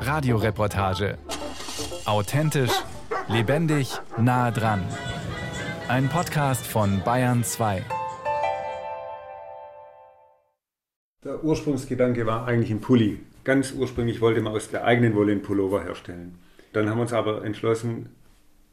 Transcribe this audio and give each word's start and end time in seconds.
Radioreportage. 0.00 1.18
Authentisch, 2.06 2.70
lebendig, 3.28 3.92
nah 4.18 4.50
dran. 4.50 4.82
Ein 5.88 6.08
Podcast 6.08 6.66
von 6.66 7.02
Bayern 7.04 7.44
2. 7.44 7.84
Der 11.24 11.44
Ursprungsgedanke 11.44 12.26
war 12.26 12.46
eigentlich 12.46 12.70
ein 12.70 12.80
Pulli. 12.80 13.20
Ganz 13.44 13.72
ursprünglich 13.72 14.20
wollte 14.20 14.40
man 14.40 14.54
aus 14.54 14.70
der 14.70 14.84
eigenen 14.84 15.14
Wolle 15.14 15.32
einen 15.32 15.42
Pullover 15.42 15.82
herstellen. 15.84 16.38
Dann 16.72 16.88
haben 16.88 16.98
wir 16.98 17.02
uns 17.02 17.12
aber 17.12 17.44
entschlossen, 17.44 18.10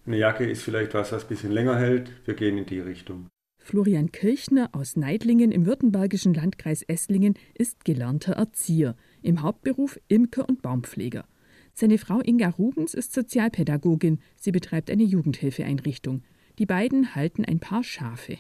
eine 0.05 0.18
Jacke 0.18 0.46
ist 0.46 0.64
vielleicht 0.64 0.94
was, 0.94 1.12
was 1.12 1.23
ein 1.23 1.28
bisschen 1.30 1.52
länger 1.52 1.78
hält. 1.78 2.12
Wir 2.26 2.34
gehen 2.34 2.57
in 2.57 2.66
die 2.66 2.80
Richtung. 2.80 3.28
Florian 3.60 4.12
Kirchner 4.12 4.70
aus 4.71 4.96
Neidlingen 4.96 5.52
im 5.52 5.68
württembergischen 5.68 6.34
Landkreis 6.34 6.82
Esslingen 6.82 7.36
ist 7.54 7.86
gelernter 7.86 8.34
Erzieher, 8.34 8.96
im 9.21 9.41
Hauptberuf 9.41 9.99
Imker 10.07 10.47
und 10.47 10.61
Baumpfleger. 10.61 11.25
Seine 11.73 11.97
Frau 11.97 12.19
Inga 12.19 12.50
Rubens 12.50 12.93
ist 12.93 13.14
Sozialpädagogin. 13.14 14.19
Sie 14.36 14.51
betreibt 14.51 14.89
eine 14.91 15.04
Jugendhilfeeinrichtung. 15.04 16.23
Die 16.57 16.65
beiden 16.65 17.15
halten 17.15 17.46
ein 17.46 17.60
paar 17.60 17.83
Schafe. 17.83 18.37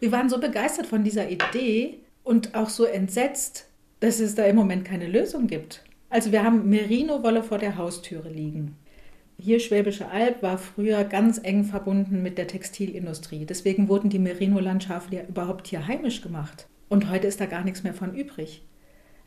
Wir 0.00 0.12
waren 0.12 0.28
so 0.28 0.40
begeistert 0.40 0.86
von 0.86 1.04
dieser 1.04 1.30
Idee 1.30 2.00
und 2.24 2.54
auch 2.54 2.68
so 2.68 2.84
entsetzt, 2.84 3.68
dass 4.00 4.18
es 4.18 4.34
da 4.34 4.44
im 4.44 4.56
Moment 4.56 4.84
keine 4.84 5.06
Lösung 5.06 5.46
gibt. 5.46 5.84
Also 6.08 6.32
wir 6.32 6.42
haben 6.42 6.68
Merino-Wolle 6.68 7.44
vor 7.44 7.58
der 7.58 7.76
Haustüre 7.76 8.28
liegen. 8.28 8.76
Hier 9.38 9.60
Schwäbische 9.60 10.08
Alb 10.08 10.42
war 10.42 10.58
früher 10.58 11.04
ganz 11.04 11.38
eng 11.42 11.64
verbunden 11.64 12.22
mit 12.22 12.36
der 12.36 12.46
Textilindustrie. 12.46 13.46
Deswegen 13.46 13.88
wurden 13.88 14.10
die 14.10 14.18
Merino-Landschafe 14.18 15.14
ja 15.14 15.22
überhaupt 15.22 15.68
hier 15.68 15.86
heimisch 15.86 16.20
gemacht. 16.20 16.66
Und 16.88 17.08
heute 17.08 17.28
ist 17.28 17.40
da 17.40 17.46
gar 17.46 17.64
nichts 17.64 17.82
mehr 17.84 17.94
von 17.94 18.14
übrig. 18.14 18.62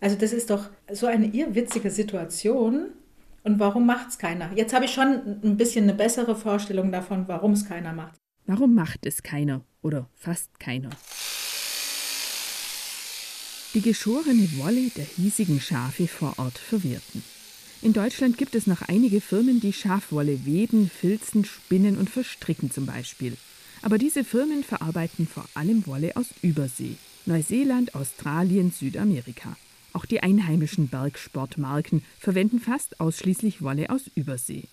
Also 0.03 0.17
das 0.17 0.34
ist 0.34 0.49
doch 0.49 0.70
so 0.91 1.07
eine 1.07 1.27
irrwitzige 1.27 1.89
Situation. 1.89 2.88
Und 3.44 3.59
warum 3.59 3.85
macht 3.85 4.09
es 4.09 4.17
keiner? 4.17 4.52
Jetzt 4.53 4.73
habe 4.73 4.84
ich 4.84 4.91
schon 4.91 5.39
ein 5.41 5.55
bisschen 5.55 5.83
eine 5.83 5.94
bessere 5.94 6.36
Vorstellung 6.36 6.91
davon, 6.91 7.25
warum 7.30 7.53
es 7.53 7.66
keiner 7.66 7.94
macht. 7.94 8.16
Warum 8.45 8.75
macht 8.75 9.05
es 9.05 9.23
keiner 9.23 9.61
oder 9.81 10.09
fast 10.17 10.59
keiner? 10.59 10.89
Die 13.73 13.81
geschorene 13.81 14.50
Wolle 14.58 14.89
der 14.89 15.05
hiesigen 15.05 15.61
Schafe 15.61 16.09
vor 16.09 16.33
Ort 16.38 16.58
verwerten. 16.58 17.23
In 17.81 17.94
Deutschland 17.94 18.38
gibt 18.38 18.56
es 18.56 18.67
noch 18.67 18.81
einige 18.81 19.22
Firmen, 19.22 19.61
die 19.61 19.72
Schafwolle 19.72 20.45
weben, 20.45 20.89
filzen, 20.89 21.45
spinnen 21.45 21.97
und 21.97 22.09
verstricken 22.09 22.72
zum 22.72 22.85
Beispiel. 22.85 23.38
Aber 23.81 23.97
diese 23.97 24.25
Firmen 24.25 24.66
verarbeiten 24.66 25.28
vor 25.28 25.45
allem 25.53 25.88
Wolle 25.88 26.17
aus 26.17 26.28
Übersee. 26.41 26.97
Neuseeland, 27.25 27.95
Australien, 27.95 28.72
Südamerika. 28.72 29.56
Auch 29.94 30.05
die 30.05 30.23
einheimischen 30.23 30.88
Bergsportmarken 30.88 32.03
verwenden 32.19 32.59
fast 32.59 32.99
ausschließlich 32.99 33.61
Wolle 33.61 33.89
aus 33.91 34.09
Übersee. 34.16 34.63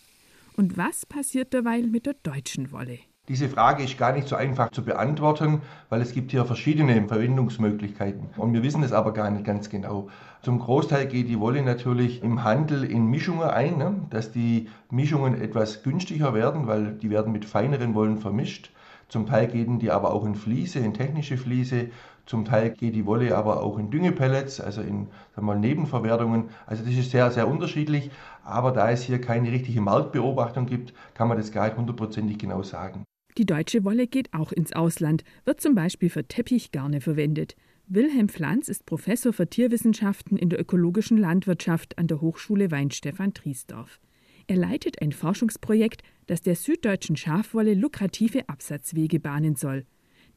Und 0.57 0.77
was 0.79 1.05
passiert 1.07 1.53
derweil 1.53 1.83
mit 1.87 2.07
der 2.07 2.15
deutschen 2.23 2.73
Wolle? 2.73 2.99
Diese 3.29 3.49
Frage 3.49 3.85
ist 3.85 3.97
gar 3.97 4.13
nicht 4.13 4.27
so 4.27 4.35
einfach 4.35 4.71
zu 4.71 4.83
beantworten, 4.83 5.61
weil 5.89 6.01
es 6.01 6.13
gibt 6.13 6.33
hier 6.33 6.45
verschiedene 6.47 7.07
Verwendungsmöglichkeiten. 7.07 8.31
Und 8.37 8.53
wir 8.55 8.63
wissen 8.63 8.83
es 8.83 8.93
aber 8.93 9.13
gar 9.13 9.31
nicht 9.31 9.45
ganz 9.45 9.69
genau. 9.69 10.09
Zum 10.43 10.59
Großteil 10.59 11.07
geht 11.07 11.29
die 11.29 11.39
Wolle 11.39 11.63
natürlich 11.63 12.23
im 12.25 12.43
Handel 12.43 12.83
in 12.83 13.07
Mischungen 13.07 13.49
ein, 13.49 13.77
ne? 13.79 14.07
dass 14.09 14.33
die 14.33 14.69
Mischungen 14.91 15.41
etwas 15.41 15.83
günstiger 15.83 16.35
werden, 16.35 16.67
weil 16.67 16.95
die 16.95 17.11
werden 17.11 17.31
mit 17.31 17.45
feineren 17.45 17.95
Wollen 17.95 18.19
vermischt. 18.19 18.71
Zum 19.11 19.27
Teil 19.27 19.49
gehen 19.49 19.79
die 19.79 19.91
aber 19.91 20.13
auch 20.13 20.25
in 20.25 20.35
Fliese, 20.35 20.79
in 20.79 20.95
technische 20.95 21.37
Fliese. 21.37 21.91
Zum 22.31 22.45
Teil 22.45 22.71
geht 22.71 22.95
die 22.95 23.07
Wolle 23.07 23.37
aber 23.37 23.61
auch 23.61 23.77
in 23.77 23.91
Düngepellets, 23.91 24.61
also 24.61 24.83
in 24.83 25.09
sagen 25.09 25.09
wir 25.35 25.43
mal, 25.43 25.59
Nebenverwertungen. 25.59 26.45
Also 26.65 26.85
das 26.85 26.95
ist 26.95 27.11
sehr, 27.11 27.29
sehr 27.33 27.49
unterschiedlich. 27.49 28.13
Aber 28.45 28.71
da 28.71 28.89
es 28.93 29.03
hier 29.03 29.21
keine 29.21 29.51
richtige 29.51 29.81
Marktbeobachtung 29.81 30.67
gibt, 30.67 30.95
kann 31.15 31.27
man 31.27 31.39
das 31.39 31.51
gar 31.51 31.67
nicht 31.67 31.77
hundertprozentig 31.77 32.39
genau 32.39 32.63
sagen. 32.63 33.03
Die 33.37 33.47
deutsche 33.47 33.83
Wolle 33.83 34.07
geht 34.07 34.33
auch 34.33 34.53
ins 34.53 34.73
Ausland, 34.73 35.25
wird 35.45 35.61
zum 35.61 35.75
Beispiel 35.75 36.09
für 36.09 36.23
Teppichgarne 36.23 37.01
verwendet. 37.01 37.57
Wilhelm 37.89 38.29
Pflanz 38.29 38.69
ist 38.69 38.87
Professor 38.87 39.33
für 39.33 39.49
Tierwissenschaften 39.49 40.37
in 40.37 40.51
der 40.51 40.61
ökologischen 40.61 41.19
Landwirtschaft 41.19 41.99
an 41.99 42.07
der 42.07 42.21
Hochschule 42.21 42.71
Weinstefan 42.71 43.35
Triesdorf. 43.35 43.99
Er 44.47 44.57
leitet 44.57 45.03
ein 45.03 45.11
Forschungsprojekt, 45.11 46.05
das 46.29 46.43
der 46.43 46.55
süddeutschen 46.55 47.17
Schafwolle 47.17 47.75
lukrative 47.75 48.49
Absatzwege 48.49 49.19
bahnen 49.19 49.57
soll. 49.57 49.85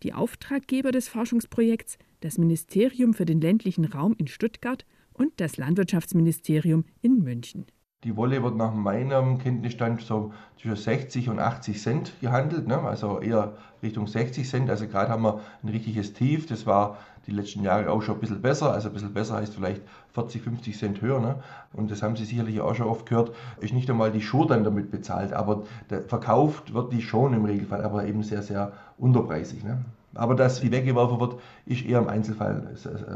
Die 0.03 0.13
Auftraggeber 0.13 0.91
des 0.91 1.07
Forschungsprojekts, 1.07 1.97
das 2.19 2.37
Ministerium 2.37 3.13
für 3.13 3.23
den 3.23 3.39
ländlichen 3.39 3.85
Raum 3.85 4.13
in 4.17 4.27
Stuttgart 4.27 4.85
und 5.13 5.31
das 5.37 5.55
Landwirtschaftsministerium 5.55 6.83
in 7.01 7.23
München. 7.23 7.67
Die 8.03 8.17
Wolle 8.17 8.43
wird 8.43 8.57
nach 8.57 8.73
meinem 8.73 9.37
Kenntnisstand 9.37 10.01
so 10.01 10.33
zwischen 10.59 10.75
60 10.75 11.29
und 11.29 11.39
80 11.39 11.81
Cent 11.81 12.13
gehandelt, 12.19 12.67
ne? 12.67 12.79
also 12.81 13.21
eher 13.21 13.55
Richtung 13.81 14.07
60 14.07 14.45
Cent. 14.45 14.69
Also 14.69 14.87
gerade 14.87 15.09
haben 15.09 15.23
wir 15.23 15.39
ein 15.63 15.69
richtiges 15.69 16.11
Tief. 16.11 16.47
Das 16.47 16.65
war 16.65 16.97
die 17.27 17.31
letzten 17.31 17.63
Jahre 17.63 17.89
auch 17.89 18.01
schon 18.01 18.15
ein 18.15 18.21
bisschen 18.21 18.41
besser. 18.41 18.71
Also 18.73 18.89
ein 18.89 18.93
bisschen 18.93 19.13
besser 19.13 19.35
heißt 19.35 19.55
vielleicht 19.55 19.81
40, 20.13 20.41
50 20.41 20.77
Cent 20.77 21.01
höher. 21.01 21.19
Ne? 21.19 21.35
Und 21.73 21.91
das 21.91 22.01
haben 22.03 22.15
Sie 22.15 22.25
sicherlich 22.25 22.59
auch 22.61 22.75
schon 22.75 22.87
oft 22.87 23.07
gehört. 23.07 23.31
Ist 23.59 23.73
nicht 23.73 23.89
einmal 23.89 24.11
die 24.11 24.21
Schuhe 24.21 24.47
dann 24.47 24.63
damit 24.63 24.91
bezahlt, 24.91 25.33
aber 25.33 25.63
verkauft 26.07 26.73
wird 26.73 26.91
die 26.93 27.01
schon 27.01 27.33
im 27.33 27.45
Regelfall, 27.45 27.83
aber 27.83 28.05
eben 28.05 28.23
sehr, 28.23 28.41
sehr 28.41 28.73
unterpreisig. 28.97 29.63
Ne? 29.63 29.83
Aber 30.15 30.35
dass 30.35 30.61
die 30.61 30.71
weggeworfen 30.71 31.19
wird, 31.19 31.39
ist 31.65 31.85
eher 31.85 31.99
im 31.99 32.07
Einzelfall 32.07 32.75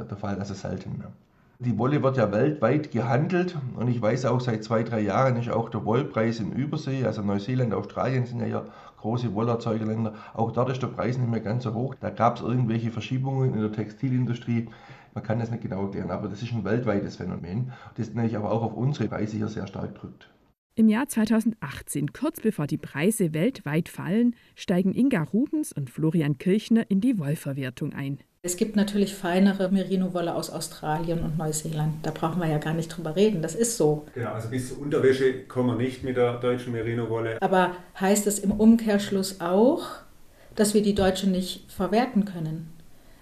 der 0.10 0.18
Fall, 0.18 0.40
also 0.40 0.54
selten. 0.54 0.98
Ne? 0.98 1.06
Die 1.60 1.78
Wolle 1.80 2.04
wird 2.04 2.18
ja 2.18 2.32
weltweit 2.32 2.92
gehandelt 2.92 3.58
und 3.76 3.88
ich 3.88 4.00
weiß 4.00 4.26
auch 4.26 4.40
seit 4.40 4.64
zwei, 4.64 4.84
drei 4.84 5.00
Jahren 5.00 5.38
ist 5.38 5.50
auch 5.50 5.70
der 5.70 5.86
Wollpreis 5.86 6.40
in 6.40 6.52
Übersee, 6.52 7.04
also 7.04 7.24
Neuseeland, 7.24 7.74
Australien 7.74 8.28
sind 8.28 8.42
ja 8.42 8.46
hier 8.46 8.66
große 8.98 9.34
Wollerzeugerländer, 9.34 10.14
auch 10.34 10.52
dort 10.52 10.70
ist 10.70 10.82
der 10.82 10.88
Preis 10.88 11.18
nicht 11.18 11.30
mehr 11.30 11.40
ganz 11.40 11.64
so 11.64 11.74
hoch. 11.74 11.96
Da 11.96 12.10
gab 12.10 12.38
es 12.38 12.42
irgendwelche 12.42 12.92
Verschiebungen 12.92 13.54
in 13.54 13.62
der 13.62 13.72
Textilindustrie. 13.72 14.70
Man 15.14 15.24
kann 15.24 15.40
das 15.40 15.52
nicht 15.52 15.64
genau 15.64 15.84
erklären, 15.86 16.12
aber 16.12 16.28
das 16.28 16.42
ist 16.42 16.52
ein 16.52 16.66
weltweites 16.66 17.16
Phänomen, 17.16 17.72
das 17.96 18.14
natürlich 18.14 18.38
aber 18.38 18.52
auch 18.52 18.62
auf 18.62 18.74
unsere 18.74 19.08
Preise 19.08 19.38
hier 19.38 19.48
sehr 19.48 19.68
stark 19.68 19.96
drückt. 19.96 20.30
Im 20.78 20.90
Jahr 20.90 21.08
2018, 21.08 22.14
kurz 22.14 22.40
bevor 22.40 22.68
die 22.68 22.78
Preise 22.78 23.34
weltweit 23.34 23.90
fallen, 23.90 24.36
steigen 24.54 24.94
Inga 24.94 25.24
Rubens 25.24 25.74
und 25.74 25.90
Florian 25.90 26.38
Kirchner 26.38 26.86
in 26.88 27.02
die 27.02 27.18
Wollverwertung 27.18 27.94
ein. 27.94 28.20
Es 28.44 28.58
gibt 28.58 28.76
natürlich 28.76 29.16
feinere 29.16 29.72
Merino-Wolle 29.72 30.36
aus 30.36 30.52
Australien 30.52 31.24
und 31.24 31.36
Neuseeland. 31.36 32.06
Da 32.06 32.12
brauchen 32.12 32.40
wir 32.40 32.48
ja 32.48 32.60
gar 32.60 32.76
nicht 32.76 32.90
drüber 32.90 33.16
reden. 33.16 33.42
Das 33.42 33.56
ist 33.56 33.76
so. 33.76 34.06
Genau, 34.14 34.34
also 34.34 34.50
bis 34.50 34.70
zur 34.70 34.80
Unterwäsche 34.80 35.46
kommen 35.46 35.70
wir 35.70 35.84
nicht 35.84 36.04
mit 36.04 36.16
der 36.16 36.40
deutschen 36.40 36.74
Merino-Wolle. 36.74 37.42
Aber 37.42 37.76
heißt 38.00 38.28
es 38.28 38.38
im 38.38 38.52
Umkehrschluss 38.52 39.42
auch, 39.42 39.88
dass 40.54 40.76
wir 40.76 40.84
die 40.84 40.94
deutsche 40.94 41.28
nicht 41.28 41.72
verwerten 41.72 42.26
können? 42.26 42.72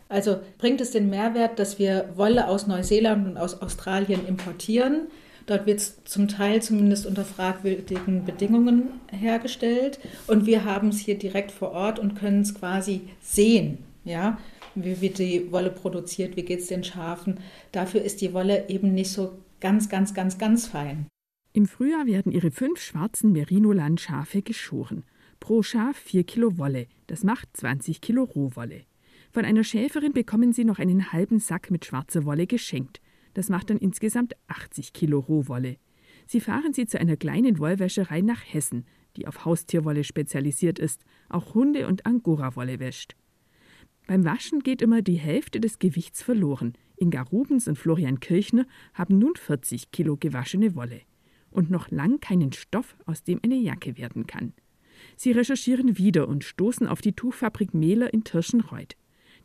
Also 0.10 0.42
bringt 0.58 0.82
es 0.82 0.92
den 0.92 1.10
Mehrwert, 1.10 1.58
dass 1.58 1.80
wir 1.80 2.10
Wolle 2.16 2.50
aus 2.50 2.68
Neuseeland 2.68 3.26
und 3.26 3.38
aus 3.38 3.62
Australien 3.62 4.28
importieren? 4.28 5.08
Dort 5.46 5.66
wird 5.66 5.80
es 5.80 6.04
zum 6.06 6.28
Teil 6.28 6.62
zumindest 6.62 7.06
unter 7.06 7.24
fragwürdigen 7.24 8.26
Bedingungen 8.26 8.90
hergestellt. 9.12 10.00
Und 10.28 10.46
wir 10.46 10.66
haben 10.66 10.90
es 10.90 11.00
hier 11.00 11.18
direkt 11.18 11.52
vor 11.52 11.72
Ort 11.72 12.00
und 12.00 12.16
können 12.16 12.42
es 12.42 12.56
quasi 12.56 13.02
sehen. 13.22 13.80
Ja, 14.04 14.38
wie 14.76 15.02
wird 15.02 15.20
die 15.20 15.52
Wolle 15.52 15.72
produziert, 15.72 16.36
wie 16.36 16.44
geht 16.44 16.60
es 16.60 16.68
den 16.68 16.84
Schafen. 16.84 17.40
Dafür 17.72 18.02
ist 18.02 18.22
die 18.22 18.34
Wolle 18.34 18.70
eben 18.70 18.94
nicht 18.94 19.12
so 19.12 19.38
ganz, 19.60 19.90
ganz, 19.90 20.14
ganz, 20.14 20.38
ganz 20.38 20.68
fein. 20.68 21.08
Im 21.54 21.68
Frühjahr 21.68 22.06
werden 22.06 22.32
ihre 22.32 22.52
fünf 22.52 22.82
schwarzen 22.82 23.32
Merino-Landschafe 23.32 24.42
geschoren. 24.42 25.04
Pro 25.40 25.64
Schaf 25.64 25.96
vier 25.96 26.24
Kilo 26.24 26.58
Wolle, 26.58 26.88
das 27.08 27.24
macht 27.24 27.56
20 27.56 28.02
Kilo 28.02 28.24
Rohwolle. 28.24 28.82
Von 29.32 29.46
einer 29.46 29.64
Schäferin 29.64 30.14
bekommen 30.14 30.54
sie 30.54 30.66
noch 30.66 30.80
einen 30.80 31.12
halben 31.12 31.40
Sack 31.40 31.72
mit 31.72 31.86
schwarzer 31.86 32.26
Wolle 32.26 32.48
geschenkt. 32.48 33.00
Das 33.35 33.50
macht 33.50 33.69
dann 33.69 33.78
insgesamt 33.78 34.34
80 34.47 34.94
Kilo 34.94 35.19
Rohwolle. 35.19 35.78
Sie 36.26 36.40
fahren 36.40 36.73
sie 36.73 36.87
zu 36.87 36.99
einer 36.99 37.17
kleinen 37.17 37.59
Wollwäscherei 37.59 38.22
nach 38.22 38.41
Hessen, 38.41 38.85
die 39.17 39.28
auf 39.28 39.46
Haustierwolle 39.46 40.03
spezialisiert 40.03 40.79
ist, 40.79 41.03
auch 41.29 41.53
Hunde- 41.53 41.87
und 41.87 42.05
Angora-Wolle 42.05 42.79
wäscht. 42.79 43.16
Beim 44.08 44.23
Waschen 44.23 44.61
geht 44.61 44.82
immer 44.82 45.02
die 45.02 45.17
Hälfte 45.17 45.59
des 45.59 45.79
Gewichts 45.79 46.23
verloren. 46.23 46.73
Inga 46.97 47.23
Rubens 47.23 47.67
und 47.67 47.78
Florian 47.78 48.20
Kirchner 48.20 48.66
haben 48.93 49.17
nun 49.17 49.35
40 49.35 49.91
Kilo 49.91 50.16
gewaschene 50.16 50.76
Wolle. 50.76 51.02
Und 51.52 51.70
noch 51.70 51.91
lang 51.91 52.22
keinen 52.22 52.53
Stoff, 52.53 52.96
aus 53.05 53.23
dem 53.23 53.40
eine 53.43 53.55
Jacke 53.55 53.97
werden 53.97 54.28
kann. 54.28 54.53
Sie 55.17 55.31
recherchieren 55.31 55.97
wieder 55.97 56.28
und 56.28 56.43
stoßen 56.43 56.88
auf 56.88 57.02
die 57.02 57.14
Tuchfabrik 57.14 57.73
Mehler 57.73 58.14
in 58.14 58.23
Tirschenreuth. 58.23 58.96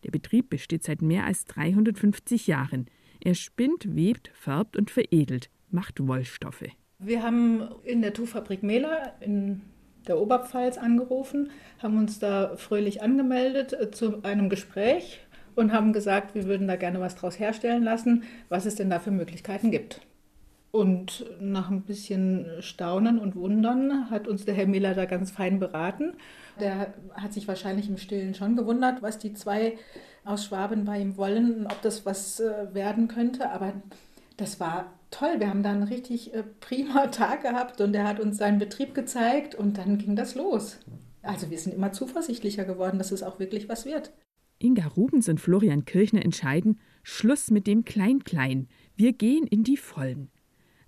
Der 0.05 0.11
Betrieb 0.11 0.51
besteht 0.51 0.85
seit 0.85 1.03
mehr 1.03 1.25
als 1.25 1.45
350 1.47 2.47
Jahren. 2.47 2.87
Er 3.21 3.35
spinnt, 3.35 3.95
webt, 3.95 4.31
färbt 4.35 4.77
und 4.77 4.91
veredelt, 4.91 5.51
macht 5.71 6.07
Wollstoffe. 6.07 6.65
Wir 6.99 7.23
haben 7.23 7.69
in 7.85 8.03
der 8.03 8.13
Tuchfabrik 8.13 8.63
Mehler 8.63 9.15
in 9.21 9.63
der 10.07 10.19
Oberpfalz 10.19 10.79
angerufen, 10.79 11.51
haben 11.79 11.99
uns 11.99 12.19
da 12.19 12.57
fröhlich 12.57 13.03
angemeldet 13.03 13.73
äh, 13.73 13.91
zu 13.91 14.23
einem 14.23 14.49
Gespräch 14.49 15.21
und 15.55 15.73
haben 15.73 15.93
gesagt, 15.93 16.35
wir 16.35 16.47
würden 16.47 16.69
da 16.69 16.77
gerne 16.77 17.01
was 17.01 17.17
draus 17.17 17.39
herstellen 17.39 17.83
lassen, 17.83 18.25
was 18.49 18.67
es 18.67 18.77
denn 18.77 18.91
da 18.91 18.99
für 18.99 19.11
Möglichkeiten 19.11 19.71
gibt. 19.71 20.01
Und 20.73 21.25
nach 21.41 21.71
ein 21.71 21.83
bisschen 21.83 22.47
Staunen 22.61 23.19
und 23.19 23.35
Wundern 23.35 24.09
hat 24.09 24.29
uns 24.29 24.45
der 24.45 24.55
Herr 24.55 24.67
Miller 24.67 24.95
da 24.95 25.05
ganz 25.05 25.33
fein 25.33 25.59
beraten. 25.59 26.15
Der 26.61 26.95
hat 27.15 27.33
sich 27.33 27.49
wahrscheinlich 27.49 27.89
im 27.89 27.97
Stillen 27.97 28.35
schon 28.35 28.55
gewundert, 28.55 29.03
was 29.03 29.19
die 29.19 29.33
zwei 29.33 29.77
aus 30.25 30.45
Schwaben 30.45 30.85
bei 30.85 31.01
ihm 31.01 31.17
wollen, 31.17 31.67
ob 31.67 31.83
das 31.83 32.07
was 32.07 32.39
äh, 32.39 32.73
werden 32.73 33.09
könnte. 33.09 33.51
Aber 33.51 33.73
das 34.37 34.61
war 34.61 34.93
toll. 35.11 35.35
Wir 35.39 35.49
haben 35.49 35.65
da 35.65 35.71
einen 35.71 35.83
richtig 35.83 36.35
äh, 36.35 36.45
prima 36.61 37.07
Tag 37.11 37.43
gehabt 37.43 37.81
und 37.81 37.95
er 37.95 38.07
hat 38.07 38.21
uns 38.21 38.37
seinen 38.37 38.61
Betrieb 38.61 38.95
gezeigt 38.95 39.57
und 39.57 39.77
dann 39.77 39.99
ging 39.99 40.15
das 40.15 40.37
los. 40.37 40.79
Also 41.23 41.51
wir 41.51 41.59
sind 41.59 41.75
immer 41.75 41.93
zuversichtlicher 41.93 42.65
geworden, 42.65 42.99
dass 42.99 43.11
es 43.11 43.23
auch 43.23 43.41
wirklich 43.41 43.69
was 43.69 43.85
wird. 43.85 44.13
Inga 44.59 44.87
Rubens 44.89 45.29
und 45.29 45.41
Florian 45.41 45.85
Kirchner 45.85 46.25
entscheiden, 46.25 46.79
Schluss 47.03 47.51
mit 47.51 47.67
dem 47.67 47.85
Klein-Klein. 47.85 48.69
Wir 48.95 49.13
gehen 49.15 49.47
in 49.47 49.65
die 49.65 49.77
Vollen. 49.77 50.31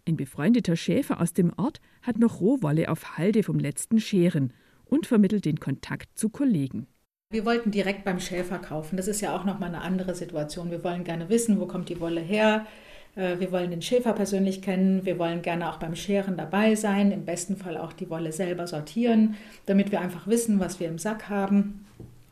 Ein 0.07 0.17
befreundeter 0.17 0.75
Schäfer 0.75 1.21
aus 1.21 1.33
dem 1.33 1.53
Ort 1.57 1.81
hat 2.03 2.19
noch 2.19 2.41
Rohwolle 2.41 2.89
auf 2.89 3.17
Halde 3.19 3.45
vom 3.45 3.61
letzten 3.61 4.01
Scheren 4.01 4.53
und 4.85 5.07
vermittelt 5.07 5.45
den 5.45 5.61
Kontakt 5.61 6.19
zu 6.19 6.29
Kollegen. 6.29 6.89
Wir 7.31 7.47
wollten 7.47 7.71
direkt 7.71 8.05
beim 8.05 8.19
Schäfer 8.19 8.59
kaufen. 8.59 8.97
Das 8.97 9.07
ist 9.07 9.21
ja 9.21 9.35
auch 9.35 9.45
nochmal 9.45 9.69
eine 9.69 9.81
andere 9.81 10.15
Situation. 10.15 10.71
Wir 10.71 10.83
wollen 10.83 11.05
gerne 11.05 11.29
wissen, 11.29 11.61
wo 11.61 11.67
kommt 11.67 11.89
die 11.89 12.01
Wolle 12.01 12.21
her. 12.21 12.67
Äh, 13.15 13.39
wir 13.39 13.53
wollen 13.53 13.71
den 13.71 13.81
Schäfer 13.81 14.13
persönlich 14.13 14.61
kennen. 14.61 15.07
Wir 15.07 15.21
wollen 15.21 15.41
gerne 15.41 15.71
auch 15.71 15.79
beim 15.79 15.95
Scheren 15.95 16.37
dabei 16.37 16.75
sein. 16.75 17.13
Im 17.13 17.25
besten 17.25 17.57
Fall 17.57 17.77
auch 17.77 17.93
die 17.93 18.11
Wolle 18.11 18.33
selber 18.33 18.67
sortieren, 18.67 19.37
damit 19.67 19.93
wir 19.93 20.01
einfach 20.01 20.27
wissen, 20.27 20.59
was 20.59 20.81
wir 20.81 20.89
im 20.89 20.99
Sack 20.99 21.29
haben. 21.29 21.87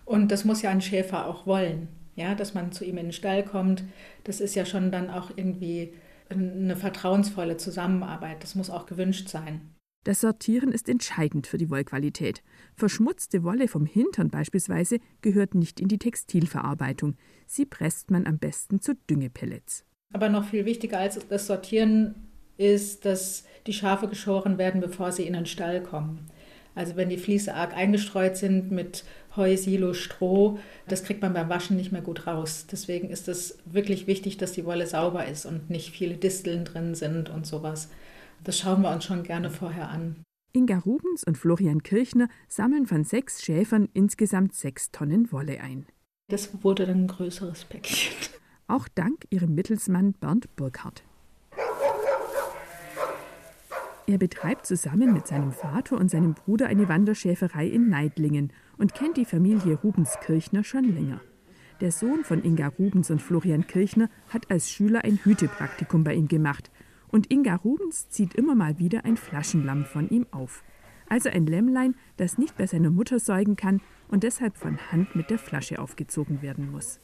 Und 0.05 0.32
das 0.32 0.44
muss 0.44 0.61
ja 0.61 0.70
ein 0.70 0.82
Schäfer 0.82 1.26
auch 1.26 1.46
wollen. 1.46 1.87
Ja, 2.16 2.34
dass 2.34 2.52
man 2.52 2.73
zu 2.73 2.84
ihm 2.84 2.99
in 2.99 3.06
den 3.06 3.12
Stall 3.12 3.44
kommt. 3.44 3.84
Das 4.25 4.40
ist 4.40 4.56
ja 4.56 4.66
schon 4.66 4.90
dann 4.90 5.08
auch 5.08 5.31
irgendwie 5.37 5.93
eine 6.31 6.77
vertrauensvolle 6.77 7.56
Zusammenarbeit. 7.56 8.43
Das 8.43 8.55
muss 8.55 8.71
auch 8.71 8.87
gewünscht 8.87 9.29
sein. 9.29 9.75
Das 10.05 10.23
Sortieren 10.23 10.73
ist 10.73 10.88
entscheidend 10.88 11.47
für 11.47 11.59
die 11.59 11.69
Wollqualität. 11.69 12.43
Verschmutzte 12.75 13.43
Wolle 13.43 13.69
vom 13.69 13.85
Hintern 13.85 14.31
beispielsweise 14.31 14.99
gehört 15.21 15.55
nicht 15.55 15.79
in 15.79 15.88
die 15.88 15.99
Textilverarbeitung. 15.99 17.17
Sie 17.47 17.67
presst 17.67 18.11
man 18.11 18.27
am 18.27 18.38
besten 18.38 18.81
zu 18.81 18.94
Düngepellets. 19.11 19.85
Aber 20.15 20.31
noch 20.31 20.47
viel 20.47 20.65
wichtiger 20.65 20.99
als 20.99 21.19
das 21.29 21.47
Sortieren 21.47 22.15
ist, 22.56 23.05
dass 23.05 23.44
die 23.67 23.75
Schafe 23.75 24.09
geschoren 24.09 24.56
werden, 24.56 24.81
bevor 24.81 25.12
sie 25.12 25.26
in 25.26 25.35
den 25.35 25.47
Stall 25.47 25.83
kommen. 25.83 26.31
Also 26.75 26.97
wenn 26.97 27.11
die 27.11 27.19
Fliese 27.19 27.55
arg 27.55 27.76
eingestreut 27.76 28.37
sind 28.37 28.71
mit 28.71 29.05
Heu, 29.37 29.56
Silo, 29.56 29.94
Stroh, 29.94 30.59
das 30.88 31.05
kriegt 31.05 31.23
man 31.23 31.32
beim 31.32 31.49
Waschen 31.49 31.77
nicht 31.77 31.93
mehr 31.93 32.03
gut 32.03 32.27
raus. 32.27 32.67
Deswegen 32.71 33.11
ist 33.11 33.29
es 33.29 33.59
wirklich 33.65 34.06
wichtig, 34.06 34.38
dass 34.38 34.53
die 34.53 34.65
Wolle 34.65 34.87
sauber 34.87 35.27
ist 35.27 35.47
und 35.47 35.71
nicht 35.71 35.91
viele 35.91 36.17
Disteln 36.17 36.65
drin 36.65 36.94
sind 36.94 37.31
und 37.31 37.47
sowas. 37.47 37.88
Das 38.43 38.59
schauen 38.59 38.82
wir 38.82 38.91
uns 38.91 39.05
schon 39.05 39.23
gerne 39.23 39.50
vorher 39.50 39.88
an. 39.88 40.17
Inga 40.53 40.79
Rubens 40.79 41.23
und 41.23 41.38
Florian 41.38 41.82
Kirchner 41.82 42.29
sammeln 42.49 42.87
von 42.87 43.05
sechs 43.05 43.43
Schäfern 43.43 43.88
insgesamt 43.94 44.55
sechs 44.55 44.91
Tonnen 44.91 45.31
Wolle 45.31 45.61
ein. 45.61 45.87
Das 46.29 46.65
wurde 46.65 46.87
dann 46.87 47.05
ein 47.05 47.06
größeres 47.06 47.65
Päckchen. 47.67 48.15
Auch 48.67 48.88
dank 48.88 49.26
ihrem 49.31 49.55
Mittelsmann 49.55 50.12
Bernd 50.15 50.55
Burkhardt. 50.56 51.05
Er 54.06 54.19
betreibt 54.19 54.67
zusammen 54.67 55.12
mit 55.12 55.29
seinem 55.29 55.53
Vater 55.53 55.97
und 55.97 56.11
seinem 56.11 56.35
Bruder 56.35 56.67
eine 56.67 56.88
Wanderschäferei 56.88 57.69
in 57.69 57.88
Neidlingen 57.88 58.53
und 58.81 58.94
kennt 58.94 59.19
die 59.19 59.27
Familie 59.27 59.79
Rubens 59.85 60.19
Kirchner 60.25 60.65
schon 60.65 60.85
länger. 60.85 61.21
Der 61.81 61.93
Sohn 61.93 62.25
von 62.25 62.43
Inga 62.43 62.69
Rubens 62.79 63.11
und 63.11 63.23
Florian 63.23 63.67
Kirchner 63.67 64.09
hat 64.31 64.50
als 64.50 64.71
Schüler 64.71 65.05
ein 65.05 65.21
Hütepraktikum 65.23 66.03
bei 66.03 66.15
ihm 66.15 66.29
gemacht. 66.29 66.71
Und 67.09 67.31
Inga 67.31 67.56
Rubens 67.56 68.09
zieht 68.09 68.35
immer 68.35 68.55
mal 68.55 68.79
wieder 68.79 69.05
ein 69.05 69.17
Flaschenlamm 69.17 69.85
von 69.85 70.09
ihm 70.09 70.27
auf. 70.31 70.62
Also 71.09 71.29
ein 71.29 71.47
Lämmlein, 71.47 71.94
das 72.17 72.38
nicht 72.38 72.56
bei 72.56 72.67
seiner 72.67 72.91
Mutter 72.91 73.19
säugen 73.19 73.56
kann 73.56 73.81
und 74.09 74.23
deshalb 74.23 74.56
von 74.56 74.79
Hand 74.91 75.15
mit 75.15 75.31
der 75.31 75.38
Flasche 75.38 75.79
aufgezogen 75.79 76.41
werden 76.41 76.71
muss. 76.71 77.00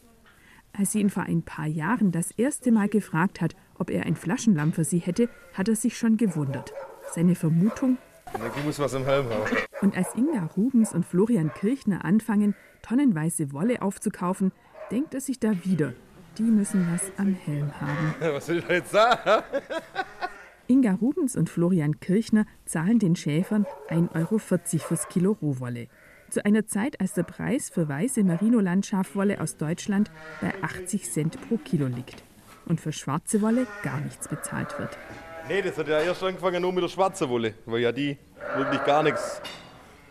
Als 0.72 0.93
sie 0.93 1.00
ihn 1.00 1.11
vor 1.11 1.25
ein 1.25 1.43
paar 1.43 1.67
Jahren 1.67 2.12
das 2.12 2.31
erste 2.32 2.70
Mal 2.70 2.88
gefragt 2.88 3.40
hat, 3.40 3.55
ob 3.79 3.90
er 3.90 4.05
ein 4.05 4.17
Flaschenlamm 4.17 4.72
für 4.72 4.84
sie 4.84 4.99
hätte, 4.99 5.29
hat 5.55 5.69
er 5.69 5.76
sich 5.76 5.96
schon 5.96 6.17
gewundert. 6.17 6.72
Seine 7.12 7.34
Vermutung, 7.34 7.99
ich 8.34 8.64
muss 8.64 8.79
was 8.79 8.94
im 8.94 9.05
Helm 9.05 9.26
haben. 9.29 9.65
Und 9.82 9.96
als 9.96 10.14
Inga 10.14 10.50
Rubens 10.56 10.93
und 10.94 11.05
Florian 11.05 11.52
Kirchner 11.52 12.05
anfangen, 12.05 12.55
tonnenweise 12.82 13.52
Wolle 13.52 13.82
aufzukaufen, 13.82 14.52
denkt 14.90 15.14
er 15.14 15.20
sich 15.20 15.38
da 15.38 15.52
wieder, 15.64 15.93
die 16.38 16.44
müssen 16.44 16.87
was 16.93 17.12
am 17.19 17.34
Helm 17.34 17.70
haben. 17.81 18.14
Was 18.34 18.49
will 18.49 18.58
ich 18.58 18.69
jetzt 18.69 18.90
sagen? 18.90 19.43
Inga 20.69 20.94
Rubens 20.94 21.37
und 21.37 21.49
Florian 21.49 22.00
Kirchner 22.00 22.44
zahlen 22.64 22.99
den 22.99 23.17
Schäfern 23.17 23.67
1,40 23.88 24.14
Euro 24.14 24.38
fürs 24.38 25.08
Kilo 25.08 25.32
Rohwolle. 25.40 25.88
Zu 26.29 26.44
einer 26.44 26.67
Zeit, 26.67 27.00
als 27.00 27.12
der 27.12 27.22
Preis 27.22 27.70
für 27.70 27.88
weiße 27.88 28.25
Merino-Landschafwolle 28.25 29.40
aus 29.40 29.56
Deutschland 29.56 30.11
bei 30.40 30.52
80 30.62 31.11
Cent 31.11 31.49
pro 31.49 31.56
Kilo 31.56 31.87
liegt 31.87 32.25
und 32.67 32.81
für 32.81 32.93
schwarze 32.93 33.40
Wolle 33.43 33.67
gar 33.82 34.00
nichts 34.00 34.26
bezahlt 34.26 34.76
wird. 34.79 34.99
Nee, 35.49 35.62
das 35.62 35.79
hat 35.79 35.87
ja 35.87 36.00
erst 36.00 36.25
angefangen 36.25 36.62
nur 36.62 36.72
mit 36.72 36.82
der 36.82 36.88
schwarzen 36.88 37.29
Wolle, 37.29 37.55
weil 37.64 37.81
ja 37.81 37.93
die 37.93 38.19
wirklich 38.56 38.84
gar 38.84 39.05
nichts 39.05 39.40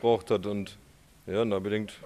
braucht 0.02 0.32
hat. 0.32 0.46
Und 0.46 0.78
ja, 1.28 1.42
und 1.42 1.50
da 1.52 1.60
bedenkt, 1.60 2.00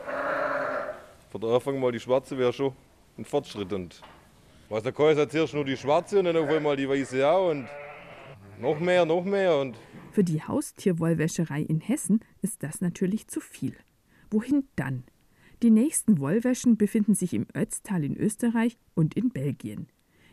von 1.29 1.41
der 1.41 1.49
Anfang 1.51 1.79
mal 1.79 1.91
die 1.91 1.99
schwarze 1.99 2.37
wäre 2.37 2.53
schon 2.53 2.73
ein 3.17 3.25
Fortschritt. 3.25 3.71
Und 3.73 4.01
was 4.69 4.83
der 4.83 4.91
Käuser 4.91 5.21
hat 5.21 5.31
zuerst 5.31 5.53
nur 5.53 5.65
die 5.65 5.77
schwarze 5.77 6.19
und 6.19 6.25
dann 6.25 6.37
auf 6.37 6.49
einmal 6.49 6.75
die 6.75 6.87
weiße 6.87 7.27
auch 7.27 7.49
und 7.51 7.67
noch 8.59 8.79
mehr, 8.79 9.05
noch 9.05 9.23
mehr. 9.23 9.57
Und 9.57 9.75
Für 10.11 10.23
die 10.23 10.41
Haustierwollwäscherei 10.41 11.61
in 11.61 11.79
Hessen 11.79 12.19
ist 12.41 12.63
das 12.63 12.81
natürlich 12.81 13.27
zu 13.27 13.39
viel. 13.39 13.75
Wohin 14.31 14.67
dann? 14.75 15.03
Die 15.61 15.71
nächsten 15.71 16.19
Wollwäschen 16.19 16.77
befinden 16.77 17.15
sich 17.15 17.33
im 17.33 17.45
Ötztal 17.53 18.03
in 18.03 18.15
Österreich 18.15 18.77
und 18.95 19.15
in 19.15 19.29
Belgien. 19.29 19.87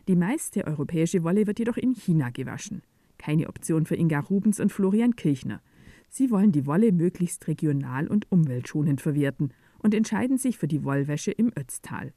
Die 0.06 0.14
meiste 0.14 0.66
europäische 0.66 1.24
Wolle 1.24 1.48
wird 1.48 1.58
jedoch 1.58 1.76
in 1.76 1.94
China 1.94 2.30
gewaschen. 2.30 2.82
Keine 3.18 3.48
Option 3.48 3.86
für 3.86 3.96
Inga 3.96 4.20
Rubens 4.20 4.60
und 4.60 4.70
Florian 4.70 5.16
Kirchner. 5.16 5.60
Sie 6.08 6.30
wollen 6.30 6.52
die 6.52 6.66
Wolle 6.66 6.92
möglichst 6.92 7.46
regional 7.48 8.08
und 8.08 8.30
umweltschonend 8.30 9.00
verwerten 9.00 9.52
und 9.78 9.94
entscheiden 9.94 10.38
sich 10.38 10.58
für 10.58 10.68
die 10.68 10.84
Wollwäsche 10.84 11.30
im 11.30 11.52
Ötztal. 11.58 12.12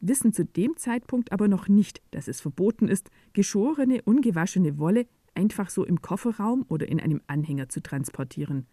Wissen 0.00 0.32
zu 0.32 0.44
dem 0.44 0.76
Zeitpunkt 0.76 1.32
aber 1.32 1.48
noch 1.48 1.68
nicht, 1.68 2.02
dass 2.10 2.28
es 2.28 2.40
verboten 2.40 2.88
ist, 2.88 3.10
geschorene, 3.32 4.02
ungewaschene 4.02 4.78
Wolle 4.78 5.06
einfach 5.34 5.70
so 5.70 5.84
im 5.84 6.02
Kofferraum 6.02 6.64
oder 6.68 6.88
in 6.88 7.00
einem 7.00 7.20
Anhänger 7.26 7.68
zu 7.68 7.82
transportieren. 7.82 8.66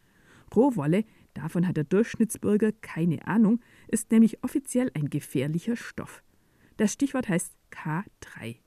Rohwolle, 0.56 1.06
davon 1.36 1.68
hat 1.68 1.78
der 1.78 1.84
Durchschnittsbürger 1.84 2.72
keine 2.82 3.28
Ahnung, 3.28 3.60
ist 3.88 4.12
nämlich 4.12 4.44
offiziell 4.44 4.90
ein 4.96 5.10
gefährlicher 5.10 5.76
Stoff. 5.76 6.24
Das 6.78 6.94
Stichwort 6.94 7.30
heißt 7.30 7.54
K3. 7.72 8.58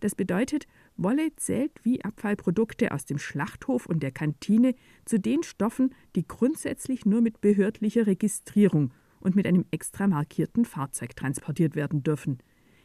Das 0.00 0.14
bedeutet, 0.14 0.66
Wolle 0.96 1.34
zählt 1.36 1.72
wie 1.82 2.04
Abfallprodukte 2.04 2.92
aus 2.92 3.04
dem 3.04 3.18
Schlachthof 3.18 3.86
und 3.86 4.02
der 4.02 4.10
Kantine 4.12 4.74
zu 5.04 5.18
den 5.18 5.42
Stoffen, 5.42 5.94
die 6.14 6.26
grundsätzlich 6.26 7.06
nur 7.06 7.20
mit 7.20 7.40
behördlicher 7.40 8.06
Registrierung 8.06 8.92
und 9.20 9.36
mit 9.36 9.46
einem 9.46 9.64
extra 9.70 10.06
markierten 10.06 10.64
Fahrzeug 10.64 11.16
transportiert 11.16 11.74
werden 11.76 12.02
dürfen. 12.02 12.38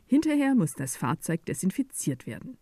Hinterher 0.06 0.56
muss 0.56 0.74
das 0.74 0.96
Fahrzeug 0.96 1.46
desinfiziert 1.46 2.26
werden. 2.26 2.58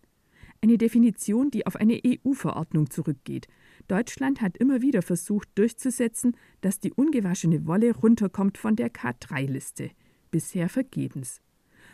Eine 0.62 0.78
Definition, 0.78 1.52
die 1.52 1.68
auf 1.68 1.75
eine 1.75 2.02
EU-Verordnung 2.04 2.90
zurückgeht. 2.90 3.48
Deutschland 3.88 4.42
hat 4.42 4.58
immer 4.58 4.82
wieder 4.82 5.04
versucht 5.04 5.50
durchzusetzen, 5.56 6.36
dass 6.62 6.80
die 6.80 6.92
ungewaschene 6.92 7.68
Wolle 7.68 7.96
runterkommt 7.96 8.58
von 8.58 8.75
der 8.75 8.92
K3-Liste. 8.92 9.92
Bisher 10.32 10.70
vergebens. 10.70 11.42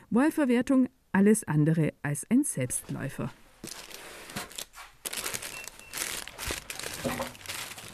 Wollverwertung 0.10 0.88
alles 1.12 1.44
andere 1.44 1.94
als 2.01 2.25
ein 2.30 2.44
Selbstläufer. 2.44 3.30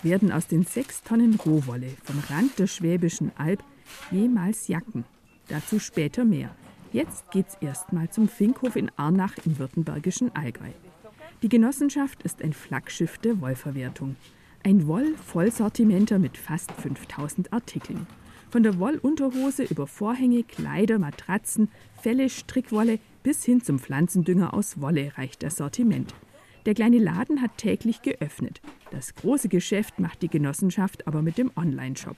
Werden 0.04 0.32
aus 0.32 0.48
den 0.48 0.64
sechs 0.64 1.02
Tonnen 1.04 1.36
Rohwolle 1.36 1.90
vom 2.04 2.20
Rand 2.30 2.60
der 2.60 2.68
Schwäbischen 2.68 3.32
Alb 3.36 3.64
jemals 4.12 4.68
Jacken? 4.68 5.06
Dazu 5.48 5.80
später 5.80 6.24
mehr. 6.24 6.56
Jetzt 6.94 7.32
geht's 7.32 7.58
erstmal 7.62 8.10
zum 8.10 8.30
Finkhof 8.30 8.76
in 8.76 8.92
Arnach 8.96 9.34
im 9.46 9.58
württembergischen 9.60 10.36
Allgäu. 10.36 10.70
Die 11.42 11.50
Genossenschaft 11.50 12.24
ist 12.24 12.42
ein 12.42 12.54
Flaggschiff 12.54 13.18
der 13.18 13.42
Wollverwertung. 13.42 14.16
Ein 14.64 14.88
Woll-Vollsortimenter 14.88 16.20
mit 16.20 16.38
fast 16.38 16.72
5000 16.72 17.54
Artikeln. 17.54 18.08
Von 18.50 18.64
der 18.64 18.80
Wollunterhose 18.80 19.64
über 19.64 19.88
Vorhänge, 19.88 20.44
Kleider, 20.44 21.00
Matratzen, 21.00 21.70
Felle, 22.08 22.30
Strickwolle 22.30 23.00
bis 23.22 23.44
hin 23.44 23.62
zum 23.62 23.80
Pflanzendünger 23.80 24.54
aus 24.54 24.80
Wolle 24.80 25.12
reicht 25.18 25.44
das 25.44 25.58
Sortiment. 25.58 26.16
Der 26.66 26.74
kleine 26.74 27.00
Laden 27.00 27.42
hat 27.42 27.58
täglich 27.58 28.02
geöffnet. 28.02 28.62
Das 28.92 29.14
große 29.14 29.50
Geschäft 29.50 30.00
macht 30.00 30.22
die 30.22 30.30
Genossenschaft 30.30 31.06
aber 31.06 31.22
mit 31.22 31.38
dem 31.38 31.52
Online-Shop. 31.58 32.16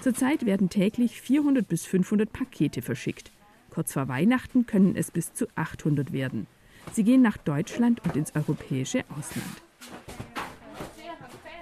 Zurzeit 0.00 0.46
werden 0.46 0.70
täglich 0.70 1.20
400 1.20 1.68
bis 1.68 1.84
500 1.84 2.32
Pakete 2.32 2.80
verschickt. 2.80 3.30
Kurz 3.68 3.92
vor 3.92 4.08
Weihnachten 4.08 4.64
können 4.64 4.96
es 4.96 5.10
bis 5.10 5.34
zu 5.34 5.46
800 5.56 6.10
werden. 6.10 6.46
Sie 6.94 7.04
gehen 7.04 7.20
nach 7.20 7.36
Deutschland 7.36 8.02
und 8.06 8.16
ins 8.16 8.34
europäische 8.34 9.04
Ausland. 9.10 9.62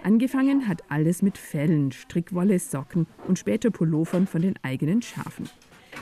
Angefangen 0.05 0.69
hat 0.69 0.85
alles 0.89 1.21
mit 1.21 1.37
Fellen, 1.37 1.91
Strickwolle, 1.91 2.61
Socken 2.61 3.09
und 3.27 3.41
später 3.41 3.73
Pullovern 3.73 4.29
von 4.29 4.43
den 4.43 4.55
eigenen 4.63 5.03
Schafen. 5.03 5.51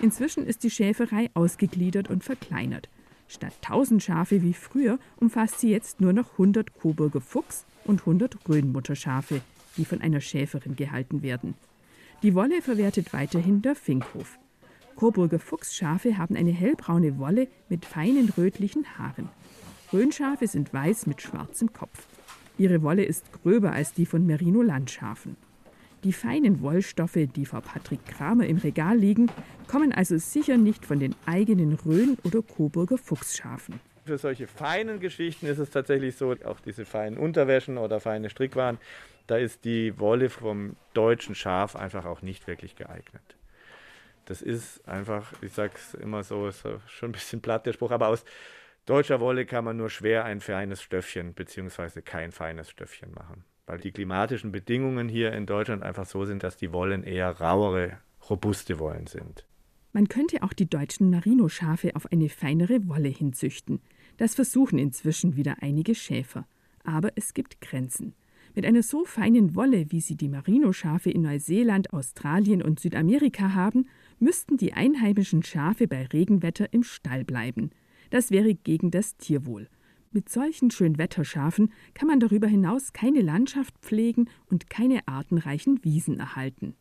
Inzwischen 0.05 0.47
ist 0.47 0.65
die 0.65 0.71
Schäferei 0.71 1.31
ausgegliedert 1.33 2.11
und 2.11 2.23
verkleinert. 2.23 2.91
Statt 3.27 3.55
1000 3.63 4.03
Schafe 4.03 4.43
wie 4.43 4.53
früher 4.53 4.99
umfasst 5.17 5.61
sie 5.61 5.71
jetzt 5.71 6.03
nur 6.03 6.13
noch 6.13 6.33
100 6.33 6.75
Coburger 6.75 7.23
Fuchs 7.23 7.65
und 7.87 8.01
100 8.01 8.37
Röhnmutterschafe, 8.47 9.41
die 9.79 9.87
von 9.87 10.03
einer 10.03 10.21
Schäferin 10.21 10.77
gehalten 10.77 11.23
werden. 11.23 11.55
Die 12.23 12.35
Wolle 12.35 12.61
verwertet 12.61 13.15
weiterhin 13.15 13.63
der 13.63 13.75
Finkhof. 13.75 14.39
Coburger 14.95 15.39
Fuchsschafe 15.39 16.19
haben 16.19 16.37
eine 16.37 16.53
hellbraune 16.53 17.19
Wolle 17.19 17.49
mit 17.71 17.87
feinen 17.87 18.29
rötlichen 18.37 18.85
Haaren. 18.99 19.31
Röhnschafe 19.91 20.49
sind 20.49 20.75
weiß 20.75 21.07
mit 21.07 21.23
schwarzem 21.23 21.73
Kopf. 21.73 22.07
Ihre 22.59 22.83
Wolle 22.83 23.07
ist 23.07 23.25
gröber 23.33 23.73
als 23.73 23.95
die 23.95 24.05
von 24.05 24.27
Merino-Landschafen. 24.27 25.39
Die 26.05 26.13
feinen 26.13 26.61
Wollstoffe, 26.61 27.19
die 27.35 27.47
vor 27.47 27.63
Patrick 27.63 28.05
Kramer 28.05 28.47
im 28.47 28.59
Regal 28.59 28.97
liegen, 28.97 29.31
kommen 29.67 29.91
also 29.91 30.19
sicher 30.19 30.59
nicht 30.59 30.85
von 30.85 31.01
den 31.01 31.15
eigenen 31.25 31.73
Rhön- 31.73 32.19
oder 32.25 32.43
Coburger 32.43 32.99
Fuchsschafen. 32.99 33.81
Für 34.05 34.19
solche 34.19 34.47
feinen 34.47 35.01
Geschichten 35.01 35.47
ist 35.47 35.57
es 35.57 35.71
tatsächlich 35.71 36.17
so, 36.17 36.37
auch 36.45 36.61
diese 36.61 36.85
feinen 36.85 37.17
Unterwäschen 37.17 37.79
oder 37.79 38.01
feine 38.01 38.29
Strickwaren, 38.29 38.77
da 39.27 39.39
ist 39.39 39.65
die 39.65 39.99
Wolle 39.99 40.29
vom 40.29 40.77
deutschen 40.93 41.35
Schaf 41.35 41.75
einfach 41.75 42.05
auch 42.05 42.21
nicht 42.21 42.47
wirklich 42.47 42.77
geeignet. 42.77 43.37
Das 44.27 44.43
ist 44.43 44.87
einfach, 44.87 45.33
ich 45.41 45.53
sag's 45.55 45.95
immer 45.95 46.23
so, 46.23 46.49
ist 46.49 46.67
schon 46.87 47.09
ein 47.09 47.13
bisschen 47.13 47.41
platt 47.41 47.65
der 47.65 47.73
Spruch, 47.73 47.93
aber 47.93 48.09
aus 48.09 48.27
deutscher 48.85 49.21
Wolle 49.21 49.47
kann 49.47 49.65
man 49.65 49.79
nur 49.79 49.89
schwer 49.89 50.27
ein 50.27 50.43
feines 50.43 50.83
Stöffchen 50.83 51.33
beziehungsweise 51.33 52.03
kein 52.03 52.31
feines 52.31 52.69
Stöffchen 52.69 53.13
machen, 53.15 53.45
weil 53.67 53.79
die 53.79 53.93
klimatischen 53.93 54.53
Bedingungen 54.53 55.09
hier 55.09 55.33
in 55.33 55.47
Deutschland 55.47 55.83
einfach 55.83 56.07
so 56.07 56.25
sind, 56.25 56.43
dass 56.43 56.57
die 56.57 56.73
Wollen 56.73 57.03
eher 57.03 57.41
rauere, 57.41 57.99
robuste 58.29 58.79
Wollen 58.79 59.07
sind. 59.07 59.47
Man 59.93 60.09
könnte 60.09 60.43
auch 60.43 60.53
die 60.53 60.69
deutschen 60.69 61.09
Merino-Schafe 61.11 61.95
auf 61.95 62.11
eine 62.11 62.29
feinere 62.29 62.89
Wolle 62.89 63.09
hinzüchten. 63.09 63.81
Das 64.17 64.35
versuchen 64.35 64.79
inzwischen 64.79 65.37
wieder 65.37 65.63
einige 65.63 65.95
Schäfer. 65.95 66.47
Aber 66.83 67.13
es 67.15 67.33
gibt 67.33 67.61
Grenzen. 67.61 68.15
Mit 68.55 68.67
einer 68.67 68.83
so 68.83 69.05
feinen 69.05 69.55
Wolle, 69.55 69.91
wie 69.91 70.01
sie 70.01 70.17
die 70.17 70.29
Merino-Schafe 70.29 71.11
in 71.11 71.23
Neuseeland, 71.23 71.93
Australien 71.93 72.63
und 72.63 72.81
Südamerika 72.81 73.55
haben, 73.55 73.89
müssten 74.19 74.57
die 74.57 74.73
einheimischen 74.73 75.43
Schafe 75.43 75.89
bei 75.89 76.07
Regenwetter 76.07 76.73
im 76.73 76.83
Stall 76.83 77.25
bleiben. 77.25 77.71
Das 78.11 78.31
wäre 78.31 78.55
gegen 78.55 78.91
das 78.91 79.17
Tierwohl. 79.17 79.69
Mit 80.15 80.29
solchen 80.29 80.71
Schönwetterschafen 80.71 81.73
kann 81.93 82.07
man 82.07 82.21
darüber 82.21 82.47
hinaus 82.47 82.93
keine 82.93 83.21
Landschaft 83.21 83.75
pflegen 83.81 84.31
und 84.47 84.71
keine 84.71 85.09
artenreichen 85.09 85.83
Wiesen 85.83 86.21
erhalten. 86.21 86.77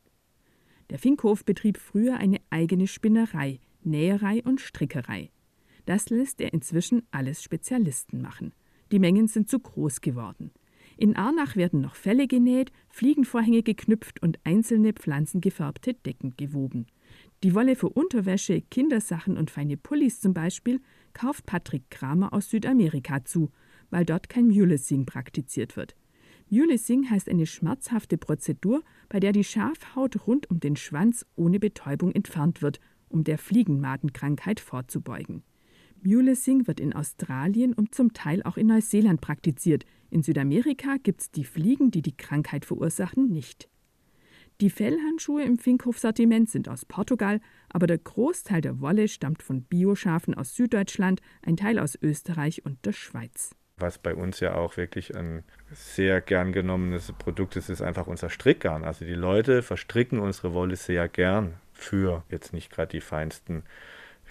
Der 0.92 1.00
Finkhof 1.00 1.44
betrieb 1.44 1.80
früher 1.80 2.18
eine 2.18 2.38
eigene 2.52 2.86
Spinnerei, 2.86 3.60
Näherei 3.82 4.44
und 4.44 4.62
Strickerei. 4.62 5.32
Das 5.88 6.12
lässt 6.12 6.42
er 6.42 6.54
inzwischen 6.54 7.08
alles 7.10 7.42
Spezialisten 7.42 8.22
machen. 8.22 8.54
Die 8.92 9.00
Mengen 9.00 9.28
sind 9.28 9.50
zu 9.50 9.58
groß 9.58 10.02
geworden. 10.02 10.52
In 10.96 11.16
Arnach 11.16 11.56
werden 11.56 11.82
noch 11.82 11.96
Felle 11.96 12.28
genäht, 12.28 12.72
Fliegenvorhänge 12.90 13.64
geknüpft 13.64 14.22
und 14.22 14.40
einzelne 14.44 14.94
pflanzengefärbte 14.94 15.96
Decken 15.96 16.36
gewoben. 16.38 16.86
Die 17.42 17.56
Wolle 17.56 17.76
für 17.76 17.90
Unterwäsche, 17.90 18.62
Kindersachen 18.62 19.38
und 19.38 19.50
feine 19.50 19.76
Pullis 19.76 20.20
zum 20.20 20.36
Beispiel 20.36 20.82
kauft 21.14 21.46
Patrick 21.46 21.90
Kramer 21.90 22.34
aus 22.34 22.50
Südamerika 22.50 23.26
zu, 23.26 23.52
weil 23.90 24.06
dort 24.06 24.30
kein 24.30 24.48
Mulesing 24.48 25.06
praktiziert 25.06 25.76
wird. 25.76 25.96
Mulesing 26.50 27.10
heißt 27.10 27.30
eine 27.30 27.46
schmerzhafte 27.46 28.18
Prozedur, 28.18 28.84
bei 29.10 29.20
der 29.20 29.32
die 29.32 29.44
Schafhaut 29.44 30.28
rund 30.28 30.50
um 30.50 30.60
den 30.60 30.76
Schwanz 30.76 31.26
ohne 31.36 31.60
Betäubung 31.60 32.12
entfernt 32.12 32.62
wird, 32.62 32.80
um 33.10 33.24
der 33.24 33.38
Fliegenmadenkrankheit 33.38 34.60
vorzubeugen. 34.60 35.44
Mulesing 36.04 36.68
wird 36.68 36.80
in 36.80 36.94
Australien 36.94 37.74
und 37.74 37.96
zum 37.96 38.14
Teil 38.14 38.44
auch 38.44 38.58
in 38.58 38.68
Neuseeland 38.68 39.22
praktiziert. 39.22 39.86
In 40.10 40.22
Südamerika 40.22 40.98
gibt 41.02 41.22
es 41.22 41.32
die 41.32 41.46
Fliegen, 41.46 41.92
die 41.92 42.02
die 42.02 42.18
Krankheit 42.18 42.66
verursachen, 42.66 43.30
nicht. 43.30 43.70
Die 44.64 44.70
Fellhandschuhe 44.70 45.44
im 45.44 45.58
Finkhof-Sortiment 45.58 46.50
sind 46.50 46.70
aus 46.70 46.86
Portugal, 46.86 47.42
aber 47.68 47.86
der 47.86 47.98
Großteil 47.98 48.62
der 48.62 48.80
Wolle 48.80 49.10
stammt 49.10 49.44
von 49.44 49.64
Bioschafen 49.64 50.36
aus 50.36 50.56
Süddeutschland, 50.56 51.20
ein 51.46 51.58
Teil 51.58 51.78
aus 51.78 52.00
Österreich 52.02 52.66
und 52.66 52.86
der 52.86 52.94
Schweiz. 52.94 53.54
Was 53.76 53.98
bei 53.98 54.16
uns 54.16 54.40
ja 54.40 54.56
auch 54.56 54.78
wirklich 54.78 55.18
ein 55.18 55.44
sehr 55.74 56.22
gern 56.22 56.54
genommenes 56.54 57.12
Produkt 57.12 57.58
ist, 57.58 57.68
ist 57.68 57.82
einfach 57.82 58.08
unser 58.08 58.30
Strickgarn. 58.30 58.86
Also 58.86 59.04
die 59.04 59.16
Leute 59.16 59.64
verstricken 59.64 60.20
unsere 60.20 60.54
Wolle 60.54 60.78
sehr 60.78 61.10
gern 61.10 61.56
für 61.74 62.24
jetzt 62.30 62.54
nicht 62.54 62.72
gerade 62.72 62.92
die 62.92 63.02
feinsten 63.02 63.64